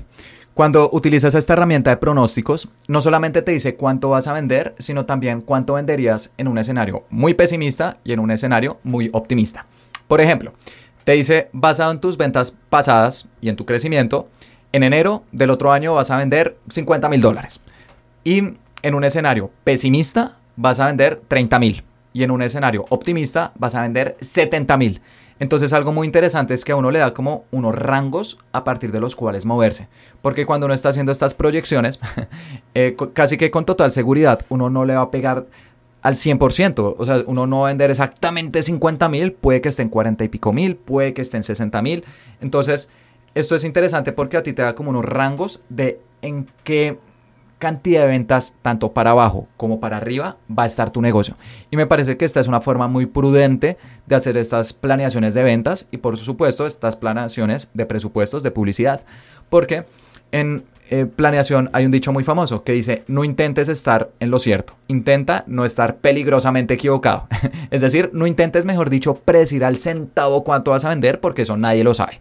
Cuando 0.58 0.90
utilizas 0.92 1.36
esta 1.36 1.54
herramienta 1.54 1.92
de 1.92 1.98
pronósticos, 1.98 2.70
no 2.88 3.00
solamente 3.00 3.44
te 3.44 3.52
dice 3.52 3.76
cuánto 3.76 4.10
vas 4.10 4.28
a 4.28 4.34
vender, 4.34 4.74
sino 4.80 5.06
también 5.06 5.42
cuánto 5.42 5.76
venderías 5.76 6.32
en 6.36 6.48
un 6.48 6.58
escenario 6.58 7.04
muy 7.12 7.36
pesimista 7.36 8.00
y 8.04 8.14
en 8.14 8.20
un 8.20 8.32
escenario 8.32 8.80
muy 8.84 9.12
optimista. 9.14 9.68
Por 10.08 10.20
ejemplo, 10.20 10.54
te 11.08 11.14
dice, 11.14 11.48
basado 11.54 11.94
en 11.94 12.02
tus 12.02 12.18
ventas 12.18 12.58
pasadas 12.70 13.30
y 13.40 13.48
en 13.48 13.56
tu 13.56 13.66
crecimiento, 13.66 14.28
en 14.74 14.84
enero 14.84 15.24
del 15.32 15.52
otro 15.52 15.72
año 15.72 15.94
vas 15.94 16.12
a 16.12 16.18
vender 16.18 16.58
50 16.68 17.08
mil 17.08 17.22
dólares. 17.22 17.62
Y 18.26 18.56
en 18.82 18.94
un 18.94 19.06
escenario 19.06 19.50
pesimista 19.64 20.36
vas 20.58 20.82
a 20.82 20.88
vender 20.88 21.22
30 21.30 21.60
mil. 21.60 21.86
Y 22.12 22.24
en 22.24 22.32
un 22.32 22.42
escenario 22.42 22.86
optimista 22.90 23.54
vas 23.56 23.74
a 23.76 23.84
vender 23.84 24.18
70 24.20 24.76
mil. 24.76 25.02
Entonces 25.40 25.72
algo 25.72 25.94
muy 25.94 26.08
interesante 26.08 26.54
es 26.54 26.66
que 26.66 26.74
a 26.74 26.76
uno 26.76 26.92
le 26.92 27.00
da 27.00 27.14
como 27.14 27.46
unos 27.52 27.74
rangos 27.74 28.38
a 28.52 28.66
partir 28.66 28.92
de 28.92 29.00
los 29.00 29.16
cuales 29.16 29.46
moverse. 29.46 29.88
Porque 30.22 30.46
cuando 30.46 30.66
uno 30.66 30.74
está 30.74 30.90
haciendo 30.90 31.14
estas 31.14 31.34
proyecciones, 31.34 32.02
eh, 32.74 32.98
casi 33.14 33.38
que 33.38 33.50
con 33.50 33.64
total 33.64 33.94
seguridad 33.94 34.42
uno 34.50 34.70
no 34.70 34.84
le 34.84 34.96
va 34.96 35.04
a 35.04 35.12
pegar 35.12 35.46
al 36.02 36.16
100%. 36.16 36.96
O 36.98 37.06
sea, 37.06 37.24
uno 37.26 37.48
no 37.48 37.62
va 37.62 37.68
a 37.68 37.72
vender 37.72 37.92
exactamente 37.92 38.64
50 38.64 39.10
mil, 39.10 39.34
puede 39.34 39.62
que 39.62 39.70
esté 39.70 39.82
en 39.82 39.90
40 39.90 40.24
y 40.24 40.28
pico 40.28 40.54
mil, 40.54 40.76
puede 40.76 41.14
que 41.14 41.22
esté 41.22 41.38
en 41.38 41.44
60 41.44 41.82
mil. 41.82 42.06
Entonces, 42.42 42.90
esto 43.36 43.56
es 43.56 43.64
interesante 43.64 44.12
porque 44.14 44.38
a 44.38 44.44
ti 44.44 44.54
te 44.54 44.62
da 44.62 44.76
como 44.76 44.90
unos 44.90 45.06
rangos 45.06 45.62
de 45.70 46.00
en 46.22 46.48
qué 46.64 46.98
cantidad 47.60 48.02
de 48.02 48.08
ventas, 48.08 48.56
tanto 48.62 48.94
para 48.94 49.12
abajo 49.12 49.48
como 49.58 49.80
para 49.80 49.98
arriba, 49.98 50.38
va 50.48 50.64
a 50.64 50.68
estar 50.68 50.92
tu 50.92 51.02
negocio. 51.02 51.36
Y 51.72 51.78
me 51.78 51.88
parece 51.88 52.18
que 52.18 52.26
esta 52.26 52.40
es 52.40 52.48
una 52.48 52.62
forma 52.62 52.88
muy 52.88 53.06
prudente 53.08 53.78
de 54.06 54.16
hacer 54.16 54.38
estas 54.38 54.74
planeaciones 54.74 55.34
de 55.34 55.44
ventas 55.44 55.88
y 55.92 55.98
por 55.98 56.18
supuesto 56.18 56.68
estas 56.68 56.96
planeaciones 56.96 57.70
de 57.74 57.86
presupuestos 57.86 58.44
de 58.44 58.52
publicidad. 58.52 59.02
Porque 59.50 59.86
en 60.32 60.66
eh, 60.90 61.06
planeación 61.06 61.70
hay 61.74 61.86
un 61.86 61.92
dicho 61.92 62.14
muy 62.14 62.24
famoso 62.24 62.64
que 62.64 62.74
dice, 62.74 63.04
no 63.08 63.24
intentes 63.24 63.70
estar 63.70 64.10
en 64.20 64.32
lo 64.32 64.40
cierto, 64.40 64.74
intenta 64.88 65.44
no 65.48 65.66
estar 65.66 65.98
peligrosamente 65.98 66.76
equivocado. 66.76 67.28
es 67.72 67.82
decir, 67.82 68.10
no 68.14 68.28
intentes, 68.28 68.66
mejor 68.66 68.90
dicho, 68.90 69.16
predecir 69.16 69.64
al 69.64 69.78
centavo 69.78 70.44
cuánto 70.44 70.72
vas 70.72 70.86
a 70.86 70.90
vender 70.90 71.20
porque 71.20 71.44
eso 71.44 71.58
nadie 71.58 71.84
lo 71.84 71.94
sabe 71.94 72.20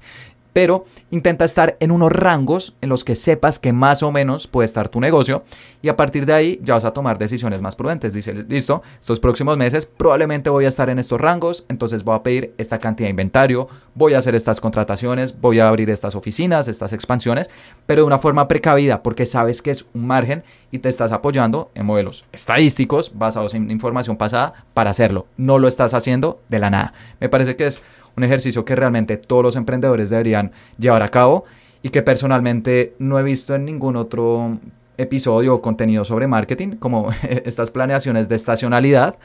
pero 0.57 0.87
intenta 1.11 1.45
estar 1.45 1.77
en 1.81 1.91
unos 1.91 2.11
rangos 2.11 2.77
en 2.81 2.89
los 2.89 3.05
que 3.05 3.15
sepas 3.15 3.59
que 3.59 3.75
más 3.75 4.03
o 4.03 4.11
menos 4.11 4.47
puede 4.47 4.65
estar 4.65 4.89
tu 4.89 5.03
negocio 5.03 5.43
y 5.83 5.91
a 5.91 5.99
partir 5.99 6.25
de 6.25 6.33
ahí 6.33 6.59
ya 6.63 6.73
vas 6.73 6.87
a 6.87 6.93
tomar 6.93 7.19
decisiones 7.19 7.61
más 7.61 7.77
prudentes. 7.77 8.15
Dice, 8.15 8.33
listo, 8.49 8.83
estos 8.99 9.21
próximos 9.21 9.59
meses 9.59 9.85
probablemente 9.85 10.49
voy 10.49 10.65
a 10.65 10.69
estar 10.69 10.89
en 10.89 10.99
estos 10.99 11.21
rangos, 11.21 11.67
entonces 11.69 12.05
voy 12.05 12.17
a 12.17 12.23
pedir 12.23 12.55
esta 12.57 12.79
cantidad 12.79 13.07
de 13.07 13.11
inventario, 13.11 13.69
voy 13.95 14.15
a 14.15 14.19
hacer 14.19 14.35
estas 14.35 14.59
contrataciones, 14.59 15.39
voy 15.39 15.61
a 15.61 15.69
abrir 15.69 15.91
estas 15.91 16.15
oficinas, 16.15 16.69
estas 16.69 16.95
expansiones, 16.95 17.51
pero 17.85 18.01
de 18.01 18.07
una 18.07 18.17
forma 18.17 18.49
precavida 18.49 19.03
porque 19.03 19.27
sabes 19.27 19.61
que 19.61 19.73
es 19.73 19.85
un 19.93 20.07
margen 20.07 20.43
y 20.71 20.79
te 20.79 20.89
estás 20.89 21.13
apoyando 21.13 21.71
en 21.75 21.85
modelos 21.85 22.25
estadísticos 22.33 23.13
basados 23.15 23.53
en 23.53 23.71
información 23.71 24.17
pasada 24.17 24.65
para 24.73 24.89
hacerlo. 24.89 25.27
No 25.37 25.59
lo 25.59 25.69
estás 25.69 25.93
haciendo 25.93 26.41
de 26.49 26.61
la 26.61 26.71
nada. 26.71 26.95
Me 27.21 27.29
parece 27.29 27.57
que 27.57 27.67
es 27.67 27.83
un 28.17 28.25
ejercicio 28.25 28.65
que 28.65 28.75
realmente 28.75 29.17
todos 29.17 29.43
los 29.43 29.57
emprendedores 29.57 30.11
deberían 30.11 30.53
llevar 30.79 31.03
a 31.03 31.09
cabo 31.09 31.45
y 31.83 31.91
que 31.91 32.03
personalmente 32.03 32.95
no 32.99 33.19
he 33.19 33.23
visto 33.23 33.55
en 33.55 33.65
ningún 33.65 33.97
otro 33.97 34.59
episodio 34.99 35.55
o 35.55 35.63
contenido 35.63 36.05
sobre 36.05 36.27
marketing, 36.27 36.77
como 36.79 37.11
estas 37.45 37.71
planeaciones 37.71 38.29
de 38.29 38.37
estacionalidad 38.37 39.17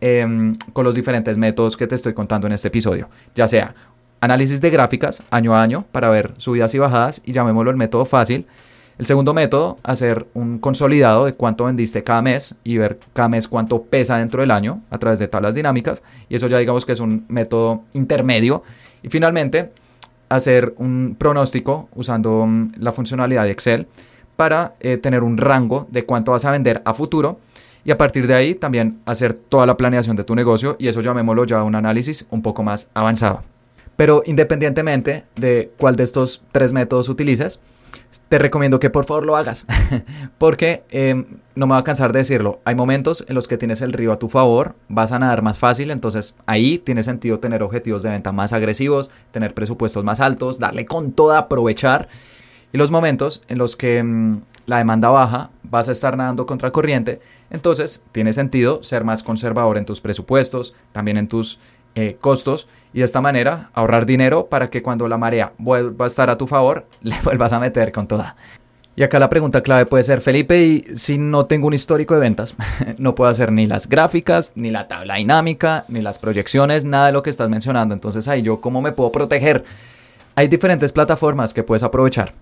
em, 0.00 0.56
con 0.72 0.84
los 0.84 0.94
diferentes 0.94 1.36
métodos 1.36 1.76
que 1.76 1.86
te 1.86 1.94
estoy 1.94 2.14
contando 2.14 2.46
en 2.46 2.52
este 2.52 2.68
episodio, 2.68 3.08
ya 3.34 3.48
sea 3.48 3.74
análisis 4.20 4.60
de 4.60 4.70
gráficas 4.70 5.22
año 5.30 5.54
a 5.54 5.62
año 5.62 5.84
para 5.92 6.08
ver 6.08 6.32
subidas 6.38 6.74
y 6.74 6.78
bajadas 6.78 7.20
y 7.24 7.32
llamémoslo 7.32 7.70
el 7.70 7.76
método 7.76 8.04
fácil, 8.04 8.46
el 8.98 9.04
segundo 9.04 9.34
método, 9.34 9.78
hacer 9.82 10.26
un 10.32 10.58
consolidado 10.58 11.26
de 11.26 11.34
cuánto 11.34 11.66
vendiste 11.66 12.02
cada 12.02 12.22
mes 12.22 12.54
y 12.64 12.78
ver 12.78 12.98
cada 13.12 13.28
mes 13.28 13.46
cuánto 13.46 13.82
pesa 13.82 14.16
dentro 14.16 14.40
del 14.40 14.50
año 14.50 14.80
a 14.90 14.98
través 14.98 15.18
de 15.18 15.28
tablas 15.28 15.54
dinámicas. 15.54 16.02
Y 16.30 16.36
eso 16.36 16.46
ya 16.46 16.56
digamos 16.58 16.86
que 16.86 16.92
es 16.92 17.00
un 17.00 17.26
método 17.28 17.82
intermedio. 17.92 18.62
Y 19.02 19.10
finalmente, 19.10 19.70
hacer 20.30 20.74
un 20.78 21.14
pronóstico 21.18 21.90
usando 21.94 22.46
mm, 22.46 22.72
la 22.78 22.92
funcionalidad 22.92 23.44
de 23.44 23.50
Excel 23.50 23.86
para 24.34 24.74
eh, 24.80 24.96
tener 24.96 25.22
un 25.22 25.36
rango 25.36 25.86
de 25.90 26.06
cuánto 26.06 26.32
vas 26.32 26.46
a 26.46 26.50
vender 26.50 26.80
a 26.86 26.94
futuro. 26.94 27.38
Y 27.84 27.90
a 27.90 27.98
partir 27.98 28.26
de 28.26 28.34
ahí 28.34 28.54
también 28.54 28.98
hacer 29.04 29.34
toda 29.34 29.66
la 29.66 29.76
planeación 29.76 30.16
de 30.16 30.24
tu 30.24 30.34
negocio 30.34 30.76
y 30.78 30.88
eso 30.88 31.02
llamémoslo 31.02 31.44
ya 31.44 31.62
un 31.62 31.74
análisis 31.74 32.26
un 32.30 32.40
poco 32.40 32.62
más 32.62 32.90
avanzado. 32.94 33.42
Pero 33.94 34.22
independientemente 34.26 35.24
de 35.36 35.70
cuál 35.78 35.96
de 35.96 36.04
estos 36.04 36.42
tres 36.50 36.72
métodos 36.72 37.08
utilices, 37.08 37.60
te 38.28 38.38
recomiendo 38.38 38.80
que 38.80 38.90
por 38.90 39.04
favor 39.04 39.24
lo 39.24 39.36
hagas, 39.36 39.66
porque 40.38 40.82
em, 40.90 41.26
no 41.54 41.66
me 41.66 41.74
va 41.74 41.78
a 41.78 41.84
cansar 41.84 42.12
de 42.12 42.18
decirlo, 42.20 42.60
hay 42.64 42.74
momentos 42.74 43.24
en 43.28 43.34
los 43.34 43.46
que 43.46 43.56
tienes 43.56 43.82
el 43.82 43.92
río 43.92 44.12
a 44.12 44.18
tu 44.18 44.28
favor, 44.28 44.74
vas 44.88 45.12
a 45.12 45.18
nadar 45.18 45.42
más 45.42 45.58
fácil, 45.58 45.90
entonces 45.90 46.34
ahí 46.46 46.78
tiene 46.78 47.02
sentido 47.04 47.38
tener 47.38 47.62
objetivos 47.62 48.02
de 48.02 48.10
venta 48.10 48.32
más 48.32 48.52
agresivos, 48.52 49.10
tener 49.30 49.54
presupuestos 49.54 50.02
más 50.02 50.20
altos, 50.20 50.58
darle 50.58 50.86
con 50.86 51.12
toda, 51.12 51.38
aprovechar, 51.38 52.08
y 52.72 52.78
los 52.78 52.90
momentos 52.90 53.42
en 53.46 53.58
los 53.58 53.76
que 53.76 53.98
em, 53.98 54.40
la 54.66 54.78
demanda 54.78 55.08
baja, 55.08 55.50
vas 55.62 55.88
a 55.88 55.92
estar 55.92 56.16
nadando 56.16 56.46
contra 56.46 56.72
corriente, 56.72 57.20
entonces 57.50 58.02
tiene 58.10 58.32
sentido 58.32 58.82
ser 58.82 59.04
más 59.04 59.22
conservador 59.22 59.78
en 59.78 59.84
tus 59.84 60.00
presupuestos, 60.00 60.74
también 60.90 61.16
en 61.16 61.28
tus 61.28 61.60
eh, 61.96 62.16
costos 62.20 62.68
y 62.92 62.98
de 62.98 63.04
esta 63.04 63.20
manera 63.20 63.70
ahorrar 63.74 64.06
dinero 64.06 64.46
para 64.46 64.70
que 64.70 64.82
cuando 64.82 65.08
la 65.08 65.18
marea 65.18 65.52
vuelva 65.58 66.04
a 66.04 66.08
estar 66.08 66.30
a 66.30 66.38
tu 66.38 66.46
favor, 66.46 66.86
le 67.02 67.16
vuelvas 67.24 67.52
a 67.52 67.58
meter 67.58 67.90
con 67.90 68.06
toda. 68.06 68.36
Y 68.94 69.02
acá 69.02 69.18
la 69.18 69.28
pregunta 69.28 69.62
clave 69.62 69.84
puede 69.84 70.04
ser, 70.04 70.20
Felipe, 70.22 70.62
y 70.62 70.84
si 70.94 71.18
no 71.18 71.46
tengo 71.46 71.66
un 71.66 71.74
histórico 71.74 72.14
de 72.14 72.20
ventas, 72.20 72.54
no 72.98 73.14
puedo 73.14 73.30
hacer 73.30 73.50
ni 73.50 73.66
las 73.66 73.88
gráficas, 73.88 74.52
ni 74.54 74.70
la 74.70 74.88
tabla 74.88 75.16
dinámica, 75.16 75.84
ni 75.88 76.00
las 76.00 76.18
proyecciones, 76.18 76.84
nada 76.84 77.06
de 77.06 77.12
lo 77.12 77.22
que 77.22 77.30
estás 77.30 77.48
mencionando. 77.50 77.92
Entonces 77.92 78.28
ahí 78.28 78.42
yo, 78.42 78.60
¿cómo 78.60 78.80
me 78.80 78.92
puedo 78.92 79.10
proteger? 79.10 79.64
Hay 80.34 80.48
diferentes 80.48 80.92
plataformas 80.92 81.52
que 81.52 81.62
puedes 81.62 81.82
aprovechar. 81.82 82.32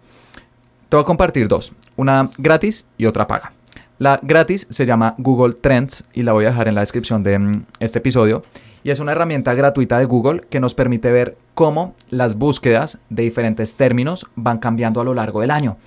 Te 0.89 0.97
voy 0.97 1.03
a 1.03 1.07
compartir 1.07 1.49
dos, 1.49 1.73
una 1.97 2.31
gratis 2.39 2.87
y 2.99 3.07
otra 3.07 3.27
paga. 3.27 3.53
La 3.99 4.19
gratis 4.23 4.67
se 4.71 4.87
llama 4.87 5.15
Google 5.19 5.55
Trends 5.55 6.05
y 6.13 6.23
la 6.23 6.33
voy 6.33 6.45
a 6.45 6.49
dejar 6.49 6.69
en 6.69 6.75
la 6.75 6.81
descripción 6.81 7.23
de 7.23 7.39
mm, 7.39 7.67
este 7.79 7.99
episodio. 7.99 8.43
Y 8.85 8.91
es 8.91 9.01
una 9.01 9.13
herramienta 9.13 9.55
gratuita 9.55 9.99
de 9.99 10.05
Google 10.05 10.43
que 10.51 10.61
nos 10.61 10.75
permite 10.75 11.11
ver 11.11 11.39
cómo 11.55 11.95
las 12.11 12.37
búsquedas 12.37 12.99
de 13.09 13.23
diferentes 13.23 13.77
términos 13.77 14.27
van 14.37 14.59
cambiando 14.59 15.01
a 15.01 15.05
lo 15.05 15.15
largo 15.15 15.41
del 15.41 15.51
año. 15.51 15.79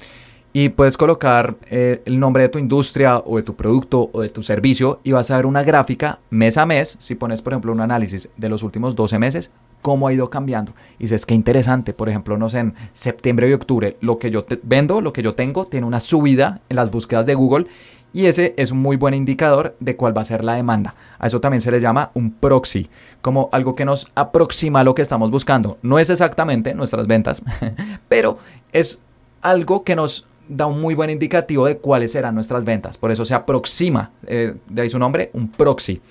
Y 0.51 0.69
puedes 0.69 0.97
colocar 0.97 1.57
eh, 1.69 2.01
el 2.05 2.19
nombre 2.19 2.41
de 2.41 2.49
tu 2.49 2.57
industria 2.57 3.19
o 3.19 3.37
de 3.37 3.43
tu 3.43 3.55
producto 3.55 4.09
o 4.11 4.21
de 4.21 4.29
tu 4.29 4.41
servicio 4.41 4.99
y 5.03 5.11
vas 5.11 5.29
a 5.29 5.35
ver 5.35 5.45
una 5.45 5.61
gráfica 5.61 6.17
mes 6.31 6.57
a 6.57 6.65
mes, 6.65 6.97
si 6.99 7.13
pones 7.13 7.43
por 7.43 7.53
ejemplo 7.53 7.71
un 7.71 7.81
análisis 7.81 8.29
de 8.35 8.49
los 8.49 8.63
últimos 8.63 8.95
12 8.95 9.19
meses, 9.19 9.51
cómo 9.83 10.07
ha 10.07 10.13
ido 10.13 10.31
cambiando. 10.31 10.73
Y 10.97 11.03
dices, 11.03 11.27
qué 11.27 11.35
interesante, 11.35 11.93
por 11.93 12.09
ejemplo, 12.09 12.39
no 12.39 12.49
sé, 12.49 12.59
en 12.59 12.73
septiembre 12.93 13.47
y 13.47 13.53
octubre, 13.53 13.97
lo 14.01 14.17
que 14.17 14.31
yo 14.31 14.43
vendo, 14.63 15.01
lo 15.01 15.13
que 15.13 15.21
yo 15.21 15.35
tengo, 15.35 15.65
tiene 15.65 15.85
una 15.85 15.99
subida 15.99 16.61
en 16.69 16.77
las 16.77 16.89
búsquedas 16.89 17.27
de 17.27 17.35
Google 17.35 17.67
y 18.13 18.25
ese 18.25 18.53
es 18.57 18.71
un 18.71 18.79
muy 18.79 18.95
buen 18.97 19.13
indicador 19.13 19.75
de 19.79 19.95
cuál 19.95 20.17
va 20.17 20.21
a 20.21 20.25
ser 20.25 20.43
la 20.43 20.55
demanda. 20.55 20.95
A 21.19 21.27
eso 21.27 21.39
también 21.39 21.61
se 21.61 21.71
le 21.71 21.79
llama 21.79 22.11
un 22.13 22.31
proxy, 22.31 22.89
como 23.21 23.49
algo 23.51 23.75
que 23.75 23.85
nos 23.85 24.11
aproxima 24.15 24.79
a 24.79 24.83
lo 24.83 24.95
que 24.95 25.01
estamos 25.01 25.29
buscando. 25.29 25.77
No 25.81 25.99
es 25.99 26.09
exactamente 26.09 26.73
nuestras 26.73 27.07
ventas, 27.07 27.41
pero 28.07 28.37
es 28.71 28.99
algo 29.41 29.83
que 29.83 29.95
nos 29.95 30.25
da 30.49 30.65
un 30.65 30.79
muy 30.79 30.95
buen 30.95 31.09
indicativo 31.09 31.65
de 31.65 31.77
cuáles 31.77 32.13
serán 32.13 32.35
nuestras 32.35 32.63
ventas. 32.63 32.97
Por 32.97 33.11
eso 33.11 33.25
se 33.25 33.35
aproxima, 33.35 34.11
eh, 34.25 34.55
de 34.67 34.81
ahí 34.81 34.89
su 34.89 34.99
nombre, 34.99 35.29
un 35.33 35.49
proxy. 35.49 36.01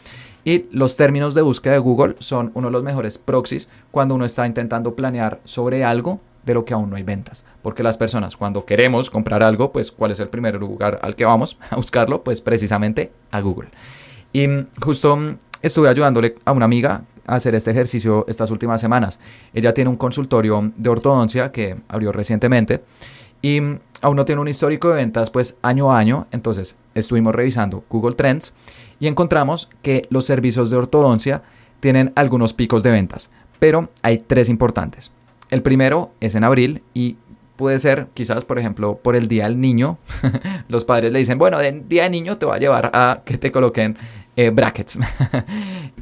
Y 0.45 0.67
los 0.71 0.95
términos 0.95 1.35
de 1.35 1.43
búsqueda 1.43 1.73
de 1.73 1.81
Google 1.81 2.15
son 2.21 2.53
uno 2.55 2.69
de 2.69 2.73
los 2.73 2.85
mejores 2.85 3.19
proxies 3.19 3.69
cuando 3.91 4.15
uno 4.15 4.25
está 4.25 4.47
intentando 4.47 4.95
planear 4.95 5.41
sobre 5.45 5.83
algo 5.83 6.21
de 6.47 6.55
lo 6.55 6.65
que 6.65 6.73
aún 6.73 6.89
no 6.89 6.97
hay 6.97 7.03
ventas. 7.03 7.45
Porque 7.61 7.83
las 7.83 7.99
personas 7.99 8.37
cuando 8.37 8.65
queremos 8.65 9.11
comprar 9.11 9.43
algo, 9.43 9.73
pues 9.73 9.93
¿cuál 9.93 10.13
es 10.13 10.21
el 10.21 10.29
primer 10.29 10.55
lugar 10.55 11.01
al 11.03 11.15
que 11.15 11.25
vamos 11.27 11.59
a 11.71 11.77
buscarlo? 11.77 12.23
Pues 12.23 12.41
precisamente 12.41 13.13
a 13.31 13.41
Google. 13.41 13.69
Y 14.33 14.49
mm, 14.49 14.69
justo 14.81 15.17
mm, 15.17 15.37
estuve 15.61 15.89
ayudándole 15.89 16.37
a 16.45 16.53
una 16.53 16.65
amiga 16.65 17.03
a 17.27 17.35
hacer 17.35 17.55
este 17.57 17.73
ejercicio 17.73 18.25
estas 18.29 18.51
últimas 18.51 18.81
semanas. 18.81 19.19
Ella 19.53 19.75
tiene 19.75 19.91
un 19.91 19.97
consultorio 19.97 20.73
de 20.77 20.89
ortodoncia 20.89 21.51
que 21.51 21.77
abrió 21.89 22.13
recientemente 22.13 22.85
y 23.43 23.59
aún 24.01 24.17
no 24.17 24.25
tiene 24.25 24.41
un 24.41 24.49
histórico 24.49 24.89
de 24.89 24.95
ventas 24.95 25.31
pues 25.31 25.59
año 25.63 25.93
a 25.93 25.99
año, 25.99 26.29
entonces 26.31 26.77
estuvimos 26.95 27.35
revisando 27.35 27.85
Google 27.91 28.15
Trends 28.15 28.55
y 29.01 29.09
encontramos 29.09 29.69
que 29.83 30.07
los 30.09 30.25
servicios 30.25 30.71
de 30.71 30.77
ortodoncia 30.77 31.43
tienen 31.81 32.13
algunos 32.15 32.53
picos 32.53 32.85
de 32.85 32.93
ventas, 32.93 33.31
pero 33.59 33.91
hay 34.03 34.19
tres 34.19 34.49
importantes. 34.49 35.11
El 35.51 35.63
primero 35.63 36.13
es 36.21 36.35
en 36.35 36.45
abril 36.45 36.83
y 36.95 37.17
puede 37.57 37.79
ser 37.79 38.09
quizás, 38.15 38.45
por 38.45 38.59
ejemplo, 38.59 38.99
por 39.03 39.17
el 39.17 39.29
Día 39.29 39.45
del 39.45 39.61
Niño. 39.61 39.99
Los 40.69 40.85
padres 40.85 41.13
le 41.13 41.19
dicen, 41.19 41.39
bueno, 41.39 41.61
el 41.61 41.89
Día 41.89 42.05
del 42.05 42.13
Niño 42.13 42.39
te 42.39 42.47
va 42.47 42.57
a 42.57 42.59
llevar 42.59 42.91
a 42.93 43.23
que 43.25 43.39
te 43.39 43.51
coloquen 43.51 43.97
eh, 44.37 44.51
brackets. 44.51 44.99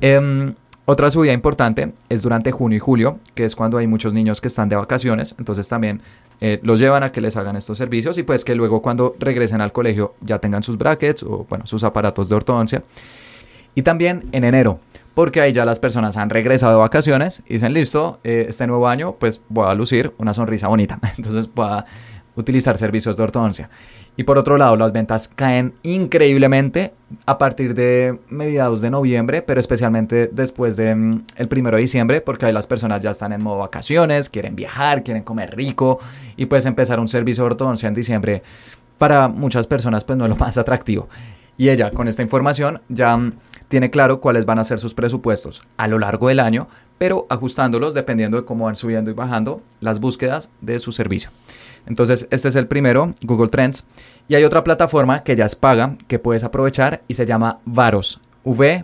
Em, 0.01 0.55
otra 0.87 1.11
subida 1.11 1.33
importante 1.33 1.95
es 2.11 2.21
durante 2.21 2.51
junio 2.51 2.77
y 2.77 2.81
julio, 2.81 3.19
que 3.35 3.45
es 3.45 3.57
cuando 3.57 3.79
hay 3.79 3.87
muchos 3.87 4.13
niños 4.13 4.41
que 4.43 4.49
están 4.49 4.69
de 4.69 4.77
vacaciones, 4.77 5.35
entonces 5.39 5.67
también 5.67 6.03
eh, 6.41 6.61
los 6.63 6.79
llevan 6.79 7.03
a 7.03 7.11
que 7.11 7.23
les 7.23 7.37
hagan 7.39 7.57
estos 7.57 7.79
servicios 7.79 8.19
y 8.19 8.23
pues 8.23 8.45
que 8.45 8.55
luego 8.55 8.83
cuando 8.83 9.17
regresen 9.19 9.63
al 9.63 9.73
colegio 9.73 10.15
ya 10.21 10.41
tengan 10.41 10.63
sus 10.63 10.77
brackets 10.77 11.23
o 11.23 11.47
bueno, 11.49 11.67
sus 11.67 11.85
aparatos 11.85 12.29
de 12.29 12.35
ortodoncia. 12.35 12.83
Y 13.75 13.83
también 13.83 14.29
en 14.33 14.45
enero, 14.45 14.81
porque 15.15 15.41
ahí 15.41 15.53
ya 15.53 15.65
las 15.65 15.79
personas 15.79 16.17
han 16.17 16.31
regresado 16.31 16.73
de 16.73 16.79
vacaciones 16.79 17.43
y 17.47 17.55
dicen, 17.55 17.73
listo, 17.73 18.21
eh, 18.25 18.47
este 18.49 18.67
nuevo 18.67 18.89
año 18.89 19.17
pues 19.19 19.41
voy 19.49 19.69
a 19.69 19.75
lucir 19.75 20.13
una 20.19 20.35
sonrisa 20.35 20.69
bonita, 20.69 20.99
entonces 21.17 21.49
voy 21.53 21.67
a 21.69 21.85
utilizar 22.37 22.77
servicios 22.77 23.17
de 23.17 23.23
ortodoncia. 23.23 23.71
Y 24.17 24.23
por 24.25 24.39
otro 24.39 24.57
lado, 24.57 24.77
las 24.77 24.93
ventas 24.93 25.29
caen 25.29 25.75
increíblemente 25.83 26.95
a 27.27 27.37
partir 27.37 27.75
de 27.75 28.19
mediados 28.29 28.81
de 28.81 28.91
noviembre, 28.91 29.43
pero 29.43 29.59
especialmente 29.59 30.29
después 30.33 30.77
del 30.77 30.97
mm, 30.97 31.25
el 31.37 31.49
primero 31.49 31.77
de 31.77 31.83
diciembre, 31.83 32.21
porque 32.21 32.47
ahí 32.47 32.53
las 32.53 32.67
personas 32.67 33.03
ya 33.03 33.11
están 33.11 33.33
en 33.33 33.43
modo 33.43 33.59
vacaciones, 33.59 34.29
quieren 34.29 34.55
viajar, 34.55 35.03
quieren 35.03 35.25
comer 35.25 35.57
rico 35.57 35.99
y 36.37 36.47
pues 36.47 36.65
empezar 36.67 37.01
un 37.01 37.09
servicio 37.09 37.43
de 37.45 37.51
ortodoncia 37.51 37.89
en 37.89 37.95
diciembre 37.95 38.43
para 38.99 39.29
muchas 39.29 39.67
personas 39.67 40.05
pues 40.05 40.17
no 40.17 40.25
es 40.25 40.31
lo 40.31 40.37
más 40.37 40.59
atractivo. 40.59 41.09
Y 41.57 41.69
ella 41.69 41.91
con 41.91 42.09
esta 42.09 42.23
información 42.23 42.81
ya 42.89 43.17
mm, 43.17 43.33
tiene 43.69 43.91
claro 43.91 44.21
cuáles 44.21 44.45
van 44.45 44.59
a 44.59 44.65
ser 44.65 44.81
sus 44.81 44.95
presupuestos 44.95 45.63
a 45.77 45.89
lo 45.89 45.99
largo 45.99 46.29
del 46.29 46.41
año, 46.41 46.69
pero 46.99 47.27
ajustándolos 47.29 47.95
dependiendo 47.95 48.37
de 48.37 48.45
cómo 48.45 48.67
van 48.67 48.77
subiendo 48.77 49.11
y 49.11 49.15
bajando 49.15 49.63
las 49.81 50.01
búsquedas 50.01 50.51
de 50.61 50.79
su 50.79 50.93
servicio. 50.93 51.31
Entonces, 51.87 52.29
este 52.31 52.49
es 52.49 52.57
el 52.57 52.67
primero, 52.67 53.15
Google 53.23 53.49
Trends. 53.49 53.85
Y 54.27 54.35
hay 54.35 54.45
otra 54.45 54.65
plataforma 54.65 55.23
que 55.23 55.37
ya 55.37 55.45
es 55.45 55.55
paga, 55.55 55.97
que 56.09 56.19
puedes 56.19 56.45
aprovechar 56.45 57.03
y 57.09 57.15
se 57.15 57.27
llama 57.27 57.59
Varos. 57.65 58.21
V-A-R-O-S. 58.45 58.81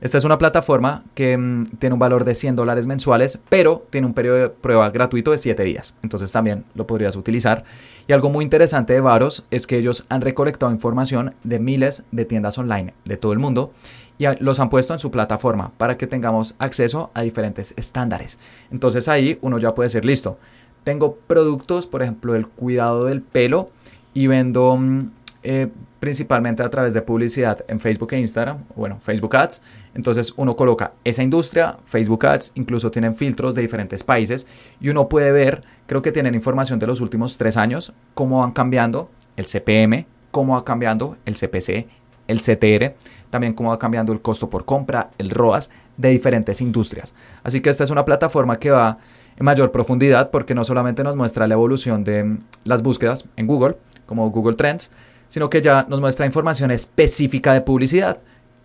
Esta 0.00 0.18
es 0.18 0.24
una 0.24 0.38
plataforma 0.38 1.04
que 1.14 1.36
mm, 1.36 1.76
tiene 1.78 1.94
un 1.94 1.98
valor 1.98 2.24
de 2.24 2.34
100 2.34 2.56
dólares 2.56 2.86
mensuales, 2.86 3.38
pero 3.48 3.86
tiene 3.90 4.06
un 4.06 4.14
periodo 4.14 4.36
de 4.36 4.48
prueba 4.50 4.90
gratuito 4.90 5.30
de 5.30 5.38
7 5.38 5.62
días. 5.64 5.94
Entonces 6.02 6.32
también 6.32 6.64
lo 6.74 6.86
podrías 6.86 7.16
utilizar. 7.16 7.64
Y 8.06 8.12
algo 8.12 8.30
muy 8.30 8.44
interesante 8.44 8.92
de 8.92 9.00
Varos 9.00 9.44
es 9.50 9.66
que 9.66 9.78
ellos 9.78 10.04
han 10.08 10.20
recolectado 10.20 10.70
información 10.72 11.34
de 11.44 11.58
miles 11.58 12.04
de 12.12 12.24
tiendas 12.24 12.58
online 12.58 12.94
de 13.04 13.16
todo 13.16 13.32
el 13.32 13.38
mundo 13.38 13.72
y 14.18 14.26
los 14.40 14.60
han 14.60 14.70
puesto 14.70 14.92
en 14.92 14.98
su 14.98 15.10
plataforma 15.10 15.72
para 15.76 15.96
que 15.96 16.06
tengamos 16.06 16.54
acceso 16.58 17.10
a 17.14 17.22
diferentes 17.22 17.74
estándares. 17.76 18.38
Entonces 18.70 19.08
ahí 19.08 19.38
uno 19.42 19.58
ya 19.58 19.74
puede 19.74 19.90
ser 19.90 20.04
listo. 20.04 20.38
Tengo 20.84 21.16
productos, 21.26 21.86
por 21.86 22.02
ejemplo, 22.02 22.34
el 22.34 22.46
cuidado 22.46 23.06
del 23.06 23.20
pelo 23.20 23.70
y 24.14 24.28
vendo 24.28 24.76
mm, 24.76 25.10
eh, 25.42 25.68
principalmente 26.00 26.62
a 26.62 26.70
través 26.70 26.94
de 26.94 27.02
publicidad 27.02 27.64
en 27.68 27.80
Facebook 27.80 28.12
e 28.12 28.20
Instagram, 28.20 28.58
bueno, 28.76 28.98
Facebook 29.02 29.34
Ads. 29.36 29.62
Entonces 29.96 30.34
uno 30.36 30.56
coloca 30.56 30.92
esa 31.04 31.22
industria, 31.22 31.78
Facebook 31.86 32.26
Ads, 32.26 32.52
incluso 32.54 32.90
tienen 32.90 33.14
filtros 33.16 33.54
de 33.54 33.62
diferentes 33.62 34.04
países 34.04 34.46
y 34.78 34.90
uno 34.90 35.08
puede 35.08 35.32
ver, 35.32 35.62
creo 35.86 36.02
que 36.02 36.12
tienen 36.12 36.34
información 36.34 36.78
de 36.78 36.86
los 36.86 37.00
últimos 37.00 37.38
tres 37.38 37.56
años, 37.56 37.94
cómo 38.12 38.40
van 38.40 38.52
cambiando 38.52 39.08
el 39.36 39.46
CPM, 39.46 40.04
cómo 40.30 40.52
va 40.52 40.66
cambiando 40.66 41.16
el 41.24 41.34
CPC, 41.34 41.86
el 42.28 42.40
CTR, 42.42 42.94
también 43.30 43.54
cómo 43.54 43.70
va 43.70 43.78
cambiando 43.78 44.12
el 44.12 44.20
costo 44.20 44.50
por 44.50 44.66
compra, 44.66 45.12
el 45.16 45.30
ROAS 45.30 45.70
de 45.96 46.10
diferentes 46.10 46.60
industrias. 46.60 47.14
Así 47.42 47.62
que 47.62 47.70
esta 47.70 47.82
es 47.82 47.88
una 47.88 48.04
plataforma 48.04 48.58
que 48.58 48.70
va 48.70 48.98
en 49.34 49.46
mayor 49.46 49.72
profundidad 49.72 50.30
porque 50.30 50.54
no 50.54 50.62
solamente 50.62 51.02
nos 51.04 51.16
muestra 51.16 51.46
la 51.46 51.54
evolución 51.54 52.04
de 52.04 52.36
las 52.64 52.82
búsquedas 52.82 53.24
en 53.36 53.46
Google, 53.46 53.76
como 54.04 54.30
Google 54.30 54.56
Trends, 54.56 54.90
sino 55.28 55.48
que 55.48 55.62
ya 55.62 55.86
nos 55.88 56.02
muestra 56.02 56.26
información 56.26 56.70
específica 56.70 57.54
de 57.54 57.62
publicidad 57.62 58.18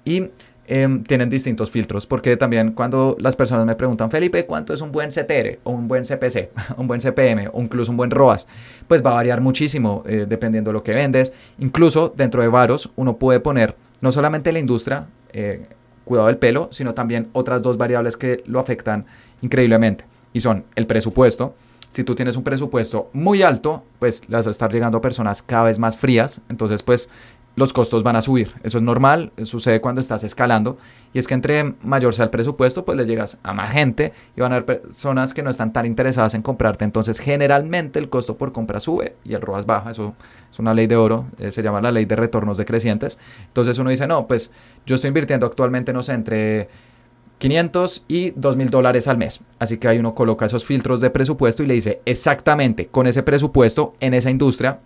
y 0.03 0.29
em, 0.67 1.03
tienen 1.03 1.29
distintos 1.29 1.69
filtros, 1.71 2.05
porque 2.05 2.37
también 2.37 2.71
cuando 2.73 3.15
las 3.19 3.35
personas 3.35 3.65
me 3.65 3.75
preguntan, 3.75 4.11
Felipe, 4.11 4.45
¿cuánto 4.45 4.73
es 4.73 4.81
un 4.81 4.91
buen 4.91 5.09
CTR 5.09 5.59
o 5.63 5.71
un 5.71 5.87
buen 5.87 6.03
CPC, 6.03 6.51
un 6.77 6.87
buen 6.87 7.01
CPM 7.01 7.49
o 7.51 7.61
incluso 7.61 7.91
un 7.91 7.97
buen 7.97 8.11
ROAS? 8.11 8.47
Pues 8.87 9.05
va 9.05 9.11
a 9.11 9.15
variar 9.15 9.41
muchísimo 9.41 10.03
eh, 10.05 10.25
dependiendo 10.27 10.69
de 10.69 10.73
lo 10.73 10.83
que 10.83 10.93
vendes. 10.93 11.33
Incluso 11.59 12.13
dentro 12.15 12.41
de 12.41 12.47
Varos 12.47 12.91
uno 12.95 13.17
puede 13.17 13.39
poner 13.39 13.75
no 14.01 14.11
solamente 14.11 14.51
la 14.51 14.59
industria, 14.59 15.07
eh, 15.33 15.65
cuidado 16.05 16.27
del 16.27 16.37
pelo, 16.37 16.69
sino 16.71 16.93
también 16.93 17.29
otras 17.33 17.61
dos 17.61 17.77
variables 17.77 18.17
que 18.17 18.43
lo 18.47 18.59
afectan 18.59 19.05
increíblemente 19.41 20.05
y 20.33 20.41
son 20.41 20.65
el 20.75 20.87
presupuesto, 20.87 21.55
si 21.89 22.03
tú 22.03 22.15
tienes 22.15 22.37
un 22.37 22.43
presupuesto 22.43 23.09
muy 23.13 23.41
alto, 23.41 23.83
pues 23.99 24.21
las 24.29 24.39
vas 24.39 24.47
a 24.47 24.51
estar 24.51 24.71
llegando 24.71 24.99
a 24.99 25.01
personas 25.01 25.41
cada 25.41 25.65
vez 25.65 25.77
más 25.77 25.97
frías, 25.97 26.41
entonces 26.49 26.83
pues 26.83 27.09
los 27.55 27.73
costos 27.73 28.03
van 28.03 28.15
a 28.15 28.21
subir. 28.21 28.53
Eso 28.63 28.77
es 28.77 28.83
normal, 28.83 29.31
sucede 29.43 29.81
cuando 29.81 30.01
estás 30.01 30.23
escalando. 30.23 30.77
Y 31.13 31.19
es 31.19 31.27
que 31.27 31.33
entre 31.33 31.75
mayor 31.83 32.13
sea 32.13 32.25
el 32.25 32.31
presupuesto, 32.31 32.85
pues 32.85 32.97
le 32.97 33.05
llegas 33.05 33.37
a 33.43 33.53
más 33.53 33.71
gente 33.71 34.13
y 34.35 34.41
van 34.41 34.53
a 34.53 34.55
haber 34.55 34.81
personas 34.81 35.33
que 35.33 35.43
no 35.43 35.49
están 35.49 35.73
tan 35.73 35.85
interesadas 35.85 36.33
en 36.33 36.41
comprarte. 36.41 36.85
Entonces, 36.85 37.19
generalmente 37.19 37.99
el 37.99 38.09
costo 38.09 38.37
por 38.37 38.53
compra 38.53 38.79
sube 38.79 39.15
y 39.25 39.33
el 39.33 39.41
ROAS 39.41 39.65
baja. 39.65 39.91
Eso 39.91 40.15
es 40.51 40.59
una 40.59 40.73
ley 40.73 40.87
de 40.87 40.95
oro, 40.95 41.25
eh, 41.37 41.51
se 41.51 41.61
llama 41.61 41.81
la 41.81 41.91
ley 41.91 42.05
de 42.05 42.15
retornos 42.15 42.57
decrecientes. 42.57 43.19
Entonces 43.47 43.77
uno 43.79 43.89
dice, 43.89 44.07
no, 44.07 44.27
pues 44.27 44.51
yo 44.85 44.95
estoy 44.95 45.09
invirtiendo 45.09 45.45
actualmente, 45.45 45.91
no 45.91 46.03
sé, 46.03 46.13
entre 46.13 46.69
500 47.41 48.05
y 48.07 48.31
2 48.31 48.55
mil 48.55 48.69
dólares 48.69 49.07
al 49.07 49.17
mes. 49.17 49.41
Así 49.59 49.77
que 49.77 49.87
ahí 49.87 49.97
uno 49.97 50.13
coloca 50.13 50.45
esos 50.45 50.63
filtros 50.63 51.01
de 51.01 51.09
presupuesto 51.09 51.63
y 51.63 51.65
le 51.65 51.73
dice 51.73 52.01
exactamente 52.05 52.85
con 52.85 53.07
ese 53.07 53.23
presupuesto 53.23 53.93
en 53.99 54.13
esa 54.13 54.29
industria. 54.29 54.79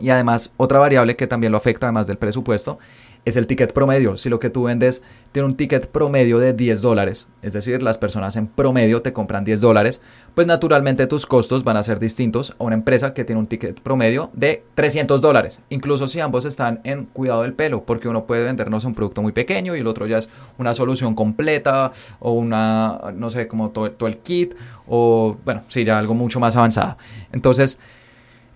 Y 0.00 0.10
además 0.10 0.52
otra 0.56 0.78
variable 0.78 1.16
que 1.16 1.26
también 1.26 1.52
lo 1.52 1.58
afecta 1.58 1.86
además 1.86 2.06
del 2.06 2.18
presupuesto 2.18 2.78
es 3.24 3.36
el 3.36 3.46
ticket 3.46 3.72
promedio. 3.72 4.16
Si 4.16 4.28
lo 4.28 4.40
que 4.40 4.50
tú 4.50 4.64
vendes 4.64 5.02
tiene 5.32 5.46
un 5.46 5.56
ticket 5.56 5.88
promedio 5.88 6.38
de 6.38 6.52
10 6.52 6.80
dólares, 6.80 7.28
es 7.42 7.52
decir, 7.52 7.82
las 7.82 7.98
personas 7.98 8.36
en 8.36 8.46
promedio 8.46 9.02
te 9.02 9.12
compran 9.12 9.44
10 9.44 9.60
dólares, 9.60 10.00
pues 10.34 10.46
naturalmente 10.46 11.06
tus 11.06 11.26
costos 11.26 11.64
van 11.64 11.76
a 11.76 11.82
ser 11.82 11.98
distintos 11.98 12.54
a 12.58 12.64
una 12.64 12.74
empresa 12.74 13.12
que 13.12 13.24
tiene 13.24 13.40
un 13.40 13.46
ticket 13.46 13.80
promedio 13.80 14.30
de 14.32 14.64
300 14.74 15.20
dólares. 15.20 15.60
Incluso 15.68 16.06
si 16.06 16.20
ambos 16.20 16.44
están 16.44 16.80
en 16.84 17.04
cuidado 17.04 17.42
del 17.42 17.52
pelo, 17.52 17.82
porque 17.84 18.08
uno 18.08 18.24
puede 18.24 18.44
vendernos 18.44 18.84
un 18.84 18.94
producto 18.94 19.20
muy 19.20 19.32
pequeño 19.32 19.76
y 19.76 19.80
el 19.80 19.86
otro 19.86 20.06
ya 20.06 20.18
es 20.18 20.28
una 20.56 20.74
solución 20.74 21.14
completa 21.14 21.92
o 22.20 22.32
una, 22.32 22.98
no 23.14 23.30
sé, 23.30 23.46
como 23.46 23.70
todo, 23.70 24.06
el 24.06 24.18
kit 24.18 24.54
o, 24.86 25.36
bueno, 25.44 25.62
sí, 25.68 25.84
ya 25.84 25.98
algo 25.98 26.14
mucho 26.14 26.40
más 26.40 26.56
avanzado. 26.56 26.96
Entonces, 27.32 27.78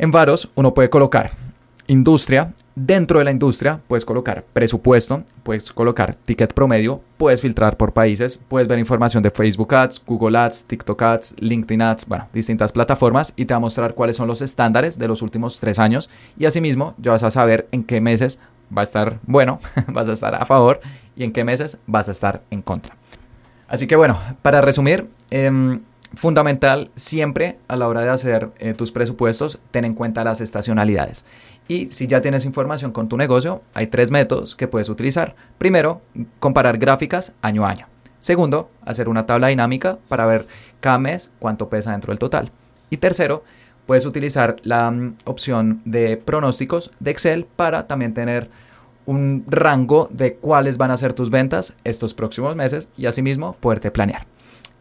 en 0.02 0.10
Varos 0.10 0.50
uno 0.56 0.74
puede 0.74 0.90
colocar 0.90 1.30
industria, 1.86 2.52
dentro 2.74 3.20
de 3.20 3.24
la 3.24 3.30
industria 3.30 3.80
puedes 3.86 4.04
colocar 4.04 4.44
presupuesto, 4.52 5.22
puedes 5.44 5.72
colocar 5.72 6.16
ticket 6.24 6.52
promedio, 6.52 7.00
puedes 7.16 7.40
filtrar 7.40 7.76
por 7.76 7.92
países, 7.92 8.40
puedes 8.48 8.66
ver 8.66 8.80
información 8.80 9.22
de 9.22 9.30
Facebook 9.30 9.72
Ads, 9.72 10.02
Google 10.04 10.36
Ads, 10.36 10.64
TikTok 10.64 11.00
Ads, 11.00 11.36
LinkedIn 11.38 11.82
Ads, 11.82 12.08
bueno, 12.08 12.26
distintas 12.32 12.72
plataformas 12.72 13.32
y 13.36 13.44
te 13.44 13.54
va 13.54 13.58
a 13.58 13.60
mostrar 13.60 13.94
cuáles 13.94 14.16
son 14.16 14.26
los 14.26 14.42
estándares 14.42 14.98
de 14.98 15.06
los 15.06 15.22
últimos 15.22 15.60
tres 15.60 15.78
años 15.78 16.10
y 16.36 16.46
asimismo 16.46 16.94
ya 16.98 17.12
vas 17.12 17.22
a 17.22 17.30
saber 17.30 17.68
en 17.70 17.84
qué 17.84 18.00
meses 18.00 18.40
va 18.76 18.82
a 18.82 18.84
estar 18.84 19.20
bueno, 19.22 19.60
vas 19.86 20.08
a 20.08 20.14
estar 20.14 20.34
a 20.34 20.44
favor 20.46 20.80
y 21.14 21.22
en 21.22 21.32
qué 21.32 21.44
meses 21.44 21.78
vas 21.86 22.08
a 22.08 22.12
estar 22.12 22.42
en 22.50 22.62
contra. 22.62 22.96
Así 23.68 23.86
que 23.86 23.94
bueno, 23.94 24.18
para 24.42 24.62
resumir, 24.62 25.08
eh, 25.30 25.78
fundamental 26.14 26.90
siempre 26.94 27.58
a 27.68 27.76
la 27.76 27.88
hora 27.88 28.02
de 28.02 28.10
hacer 28.10 28.50
eh, 28.58 28.74
tus 28.74 28.92
presupuestos, 28.92 29.58
ten 29.70 29.84
en 29.84 29.94
cuenta 29.94 30.24
las 30.24 30.40
estacionalidades. 30.40 31.24
Y 31.68 31.86
si 31.86 32.06
ya 32.06 32.20
tienes 32.20 32.44
información 32.44 32.92
con 32.92 33.08
tu 33.08 33.16
negocio, 33.16 33.62
hay 33.74 33.86
tres 33.86 34.10
métodos 34.10 34.56
que 34.56 34.68
puedes 34.68 34.88
utilizar. 34.88 35.34
Primero, 35.58 36.02
comparar 36.38 36.78
gráficas 36.78 37.32
año 37.40 37.64
a 37.64 37.70
año. 37.70 37.86
Segundo, 38.20 38.70
hacer 38.84 39.08
una 39.08 39.26
tabla 39.26 39.48
dinámica 39.48 39.98
para 40.08 40.26
ver 40.26 40.46
cada 40.80 40.98
mes 40.98 41.32
cuánto 41.38 41.68
pesa 41.68 41.92
dentro 41.92 42.12
del 42.12 42.18
total. 42.18 42.50
Y 42.90 42.98
tercero, 42.98 43.42
puedes 43.86 44.06
utilizar 44.06 44.56
la 44.62 44.90
mm, 44.90 45.16
opción 45.24 45.80
de 45.84 46.16
pronósticos 46.16 46.92
de 47.00 47.10
Excel 47.10 47.46
para 47.56 47.86
también 47.86 48.14
tener 48.14 48.50
un 49.06 49.44
rango 49.48 50.08
de 50.12 50.34
cuáles 50.34 50.76
van 50.78 50.90
a 50.90 50.96
ser 50.96 51.12
tus 51.12 51.30
ventas 51.30 51.74
estos 51.84 52.14
próximos 52.14 52.54
meses 52.54 52.88
y 52.96 53.06
asimismo 53.06 53.54
poderte 53.54 53.90
planear. 53.90 54.26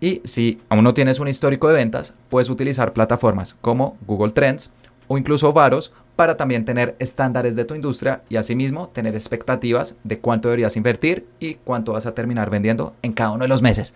Y 0.02 0.22
si 0.26 0.60
aún 0.68 0.84
no 0.84 0.96
tienes 0.96 1.20
un 1.20 1.28
histórico 1.28 1.70
de 1.70 1.76
ventas, 1.76 2.16
puedes 2.30 2.50
utilizar 2.50 2.92
plataformas 2.92 3.56
como 3.62 3.98
Google 4.08 4.32
Trends 4.32 4.74
o 5.08 5.18
incluso 5.18 5.54
Varos 5.54 5.94
para 6.16 6.38
también 6.38 6.66
tener 6.66 6.96
estándares 7.00 7.56
de 7.56 7.66
tu 7.66 7.76
industria 7.76 8.24
y 8.28 8.38
asimismo 8.38 8.90
tener 8.90 9.14
expectativas 9.14 9.96
de 10.04 10.20
cuánto 10.20 10.50
deberías 10.50 10.76
invertir 10.76 11.28
y 11.40 11.56
cuánto 11.56 11.94
vas 11.94 12.08
a 12.08 12.16
terminar 12.16 12.50
vendiendo 12.50 12.96
en 13.04 13.14
cada 13.14 13.32
uno 13.32 13.44
de 13.44 13.48
los 13.48 13.62
meses. 13.62 13.94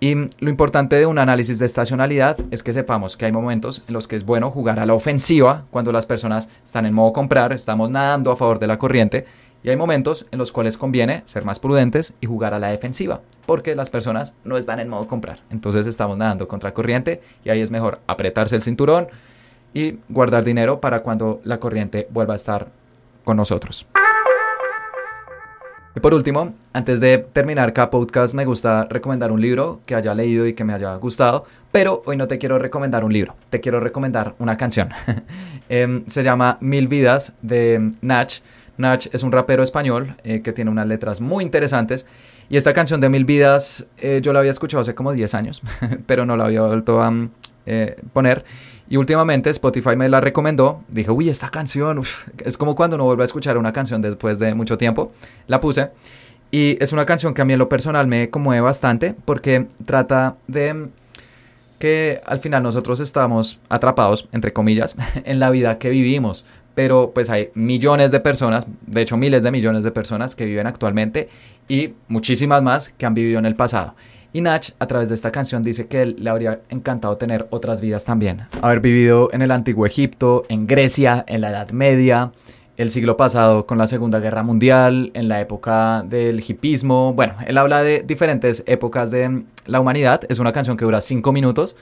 Y 0.00 0.14
lo 0.14 0.50
importante 0.50 0.96
de 0.96 1.06
un 1.06 1.18
análisis 1.18 1.58
de 1.58 1.66
estacionalidad 1.66 2.36
es 2.50 2.62
que 2.62 2.72
sepamos 2.72 3.16
que 3.16 3.26
hay 3.26 3.32
momentos 3.32 3.82
en 3.88 3.94
los 3.94 4.08
que 4.08 4.16
es 4.16 4.26
bueno 4.26 4.50
jugar 4.50 4.78
a 4.80 4.84
la 4.84 4.94
ofensiva 4.94 5.64
cuando 5.70 5.92
las 5.92 6.06
personas 6.06 6.50
están 6.64 6.86
en 6.86 6.92
modo 6.92 7.12
comprar, 7.12 7.52
estamos 7.52 7.88
nadando 7.88 8.30
a 8.30 8.36
favor 8.36 8.58
de 8.58 8.66
la 8.66 8.78
corriente 8.78 9.26
y 9.66 9.70
hay 9.70 9.76
momentos 9.76 10.26
en 10.30 10.38
los 10.38 10.52
cuales 10.52 10.78
conviene 10.78 11.22
ser 11.24 11.44
más 11.44 11.58
prudentes 11.58 12.14
y 12.20 12.26
jugar 12.26 12.54
a 12.54 12.60
la 12.60 12.68
defensiva, 12.68 13.20
porque 13.46 13.74
las 13.74 13.90
personas 13.90 14.36
no 14.44 14.56
están 14.56 14.78
en 14.78 14.88
modo 14.88 15.08
comprar. 15.08 15.40
Entonces 15.50 15.88
estamos 15.88 16.16
nadando 16.16 16.46
contra 16.46 16.72
corriente 16.72 17.20
y 17.44 17.50
ahí 17.50 17.60
es 17.60 17.72
mejor 17.72 17.98
apretarse 18.06 18.54
el 18.54 18.62
cinturón 18.62 19.08
y 19.74 19.98
guardar 20.08 20.44
dinero 20.44 20.80
para 20.80 21.00
cuando 21.00 21.40
la 21.42 21.58
corriente 21.58 22.06
vuelva 22.10 22.34
a 22.34 22.36
estar 22.36 22.68
con 23.24 23.36
nosotros. 23.36 23.88
Y 25.96 25.98
por 25.98 26.14
último, 26.14 26.54
antes 26.72 27.00
de 27.00 27.18
terminar 27.18 27.72
cada 27.72 27.90
podcast, 27.90 28.34
me 28.34 28.44
gusta 28.44 28.86
recomendar 28.88 29.32
un 29.32 29.40
libro 29.40 29.80
que 29.84 29.96
haya 29.96 30.14
leído 30.14 30.46
y 30.46 30.54
que 30.54 30.62
me 30.62 30.74
haya 30.74 30.94
gustado, 30.94 31.44
pero 31.72 32.04
hoy 32.06 32.16
no 32.16 32.28
te 32.28 32.38
quiero 32.38 32.60
recomendar 32.60 33.04
un 33.04 33.12
libro, 33.12 33.34
te 33.50 33.60
quiero 33.60 33.80
recomendar 33.80 34.36
una 34.38 34.56
canción. 34.56 34.90
Em, 35.68 36.06
se 36.06 36.22
llama 36.22 36.58
Mil 36.60 36.86
Vidas 36.86 37.34
de 37.42 37.90
Nach. 38.00 38.32
Nach 38.78 39.06
es 39.12 39.22
un 39.22 39.32
rapero 39.32 39.62
español 39.62 40.16
eh, 40.24 40.42
que 40.42 40.52
tiene 40.52 40.70
unas 40.70 40.86
letras 40.86 41.20
muy 41.20 41.44
interesantes. 41.44 42.06
Y 42.48 42.56
esta 42.56 42.72
canción 42.72 43.00
de 43.00 43.08
Mil 43.08 43.24
Vidas 43.24 43.86
eh, 43.98 44.20
yo 44.22 44.32
la 44.32 44.40
había 44.40 44.50
escuchado 44.50 44.80
hace 44.80 44.94
como 44.94 45.12
10 45.12 45.34
años, 45.34 45.62
pero 46.06 46.26
no 46.26 46.36
la 46.36 46.44
había 46.44 46.62
vuelto 46.62 47.02
a 47.02 47.12
eh, 47.66 47.96
poner. 48.12 48.44
Y 48.88 48.96
últimamente 48.96 49.50
Spotify 49.50 49.96
me 49.96 50.08
la 50.08 50.20
recomendó. 50.20 50.84
Dije, 50.88 51.10
uy, 51.10 51.28
esta 51.28 51.50
canción, 51.50 52.02
es 52.44 52.56
como 52.56 52.76
cuando 52.76 52.96
uno 52.96 53.04
vuelve 53.04 53.24
a 53.24 53.26
escuchar 53.26 53.58
una 53.58 53.72
canción 53.72 54.00
después 54.00 54.38
de 54.38 54.54
mucho 54.54 54.78
tiempo. 54.78 55.12
La 55.48 55.60
puse. 55.60 55.90
Y 56.52 56.78
es 56.80 56.92
una 56.92 57.04
canción 57.04 57.34
que 57.34 57.42
a 57.42 57.44
mí 57.44 57.52
en 57.52 57.58
lo 57.58 57.68
personal 57.68 58.06
me 58.06 58.30
conmueve 58.30 58.60
bastante 58.60 59.14
porque 59.24 59.66
trata 59.84 60.36
de 60.46 60.88
que 61.78 62.20
al 62.24 62.38
final 62.38 62.62
nosotros 62.62 63.00
estamos 63.00 63.58
atrapados, 63.68 64.28
entre 64.32 64.52
comillas, 64.52 64.96
en 65.24 65.40
la 65.40 65.50
vida 65.50 65.78
que 65.78 65.90
vivimos. 65.90 66.44
Pero 66.76 67.10
pues 67.12 67.30
hay 67.30 67.48
millones 67.54 68.12
de 68.12 68.20
personas, 68.20 68.68
de 68.86 69.00
hecho 69.00 69.16
miles 69.16 69.42
de 69.42 69.50
millones 69.50 69.82
de 69.82 69.90
personas 69.90 70.36
que 70.36 70.44
viven 70.44 70.68
actualmente 70.68 71.28
y 71.68 71.94
muchísimas 72.06 72.62
más 72.62 72.90
que 72.90 73.06
han 73.06 73.14
vivido 73.14 73.40
en 73.40 73.46
el 73.46 73.56
pasado. 73.56 73.96
Y 74.32 74.42
Nach, 74.42 74.72
a 74.78 74.86
través 74.86 75.08
de 75.08 75.14
esta 75.14 75.32
canción, 75.32 75.62
dice 75.62 75.86
que 75.86 76.04
le 76.04 76.28
habría 76.28 76.60
encantado 76.68 77.16
tener 77.16 77.46
otras 77.48 77.80
vidas 77.80 78.04
también. 78.04 78.42
Haber 78.60 78.80
vivido 78.80 79.30
en 79.32 79.40
el 79.40 79.50
antiguo 79.50 79.86
Egipto, 79.86 80.44
en 80.50 80.66
Grecia, 80.66 81.24
en 81.26 81.40
la 81.40 81.48
Edad 81.48 81.70
Media, 81.70 82.32
el 82.76 82.90
siglo 82.90 83.16
pasado 83.16 83.64
con 83.64 83.78
la 83.78 83.86
Segunda 83.86 84.20
Guerra 84.20 84.42
Mundial, 84.42 85.10
en 85.14 85.28
la 85.28 85.40
época 85.40 86.04
del 86.06 86.44
hipismo. 86.46 87.14
Bueno, 87.14 87.36
él 87.46 87.56
habla 87.56 87.82
de 87.82 88.04
diferentes 88.06 88.62
épocas 88.66 89.10
de 89.10 89.44
la 89.64 89.80
humanidad. 89.80 90.20
Es 90.28 90.38
una 90.38 90.52
canción 90.52 90.76
que 90.76 90.84
dura 90.84 91.00
cinco 91.00 91.32
minutos, 91.32 91.74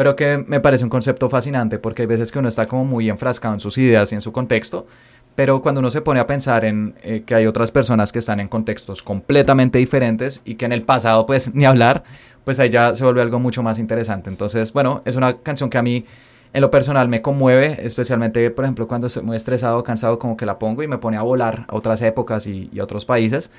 pero 0.00 0.16
que 0.16 0.42
me 0.46 0.60
parece 0.60 0.82
un 0.82 0.88
concepto 0.88 1.28
fascinante 1.28 1.78
porque 1.78 2.00
hay 2.00 2.06
veces 2.06 2.32
que 2.32 2.38
uno 2.38 2.48
está 2.48 2.64
como 2.66 2.86
muy 2.86 3.10
enfrascado 3.10 3.52
en 3.52 3.60
sus 3.60 3.76
ideas 3.76 4.10
y 4.10 4.14
en 4.14 4.22
su 4.22 4.32
contexto, 4.32 4.86
pero 5.34 5.60
cuando 5.60 5.80
uno 5.80 5.90
se 5.90 6.00
pone 6.00 6.20
a 6.20 6.26
pensar 6.26 6.64
en 6.64 6.94
eh, 7.02 7.22
que 7.26 7.34
hay 7.34 7.44
otras 7.44 7.70
personas 7.70 8.10
que 8.10 8.20
están 8.20 8.40
en 8.40 8.48
contextos 8.48 9.02
completamente 9.02 9.76
diferentes 9.76 10.40
y 10.46 10.54
que 10.54 10.64
en 10.64 10.72
el 10.72 10.84
pasado 10.84 11.26
pues 11.26 11.54
ni 11.54 11.66
hablar, 11.66 12.02
pues 12.44 12.58
ahí 12.60 12.70
ya 12.70 12.94
se 12.94 13.04
vuelve 13.04 13.20
algo 13.20 13.40
mucho 13.40 13.62
más 13.62 13.78
interesante. 13.78 14.30
Entonces, 14.30 14.72
bueno, 14.72 15.02
es 15.04 15.16
una 15.16 15.36
canción 15.36 15.68
que 15.68 15.76
a 15.76 15.82
mí 15.82 16.06
en 16.54 16.62
lo 16.62 16.70
personal 16.70 17.10
me 17.10 17.20
conmueve, 17.20 17.76
especialmente 17.82 18.50
por 18.52 18.64
ejemplo 18.64 18.88
cuando 18.88 19.08
estoy 19.08 19.22
muy 19.22 19.36
estresado, 19.36 19.84
cansado, 19.84 20.18
como 20.18 20.34
que 20.34 20.46
la 20.46 20.58
pongo 20.58 20.82
y 20.82 20.88
me 20.88 20.96
pone 20.96 21.18
a 21.18 21.22
volar 21.22 21.66
a 21.68 21.76
otras 21.76 22.00
épocas 22.00 22.46
y, 22.46 22.70
y 22.72 22.80
otros 22.80 23.04
países. 23.04 23.50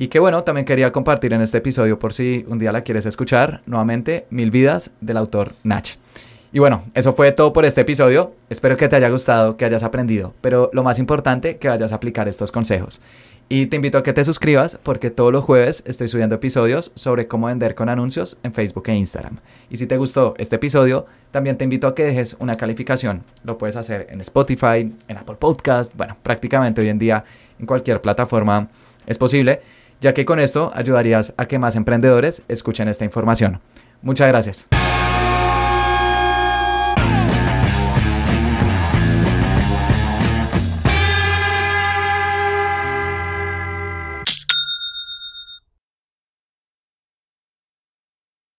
Y 0.00 0.06
que 0.06 0.20
bueno, 0.20 0.44
también 0.44 0.64
quería 0.64 0.92
compartir 0.92 1.32
en 1.32 1.40
este 1.40 1.58
episodio 1.58 1.98
por 1.98 2.12
si 2.12 2.44
un 2.46 2.60
día 2.60 2.70
la 2.70 2.82
quieres 2.82 3.04
escuchar, 3.04 3.62
nuevamente, 3.66 4.26
Mil 4.30 4.52
Vidas 4.52 4.92
del 5.00 5.16
autor 5.16 5.54
Nach. 5.64 5.88
Y 6.52 6.60
bueno, 6.60 6.84
eso 6.94 7.14
fue 7.14 7.32
todo 7.32 7.52
por 7.52 7.64
este 7.64 7.80
episodio. 7.80 8.32
Espero 8.48 8.76
que 8.76 8.88
te 8.88 8.94
haya 8.94 9.08
gustado, 9.08 9.56
que 9.56 9.64
hayas 9.64 9.82
aprendido, 9.82 10.34
pero 10.40 10.70
lo 10.72 10.84
más 10.84 11.00
importante, 11.00 11.56
que 11.56 11.66
vayas 11.66 11.90
a 11.90 11.96
aplicar 11.96 12.28
estos 12.28 12.52
consejos. 12.52 13.00
Y 13.48 13.66
te 13.66 13.74
invito 13.74 13.98
a 13.98 14.04
que 14.04 14.12
te 14.12 14.24
suscribas 14.24 14.78
porque 14.84 15.10
todos 15.10 15.32
los 15.32 15.42
jueves 15.42 15.82
estoy 15.84 16.06
subiendo 16.06 16.36
episodios 16.36 16.92
sobre 16.94 17.26
cómo 17.26 17.48
vender 17.48 17.74
con 17.74 17.88
anuncios 17.88 18.38
en 18.44 18.52
Facebook 18.54 18.88
e 18.90 18.94
Instagram. 18.94 19.38
Y 19.68 19.78
si 19.78 19.88
te 19.88 19.96
gustó 19.96 20.34
este 20.38 20.56
episodio, 20.56 21.06
también 21.32 21.58
te 21.58 21.64
invito 21.64 21.88
a 21.88 21.96
que 21.96 22.04
dejes 22.04 22.36
una 22.38 22.56
calificación. 22.56 23.24
Lo 23.42 23.58
puedes 23.58 23.74
hacer 23.74 24.06
en 24.10 24.20
Spotify, 24.20 24.92
en 25.08 25.18
Apple 25.18 25.38
Podcast, 25.40 25.96
bueno, 25.96 26.16
prácticamente 26.22 26.82
hoy 26.82 26.88
en 26.88 27.00
día 27.00 27.24
en 27.58 27.66
cualquier 27.66 28.00
plataforma 28.00 28.68
es 29.08 29.18
posible, 29.18 29.60
ya 30.00 30.14
que 30.14 30.24
con 30.24 30.40
esto 30.40 30.70
ayudarías 30.74 31.34
a 31.36 31.46
que 31.46 31.58
más 31.58 31.76
emprendedores 31.76 32.42
escuchen 32.48 32.88
esta 32.88 33.04
información. 33.04 33.60
Muchas 34.02 34.28
gracias. 34.28 34.87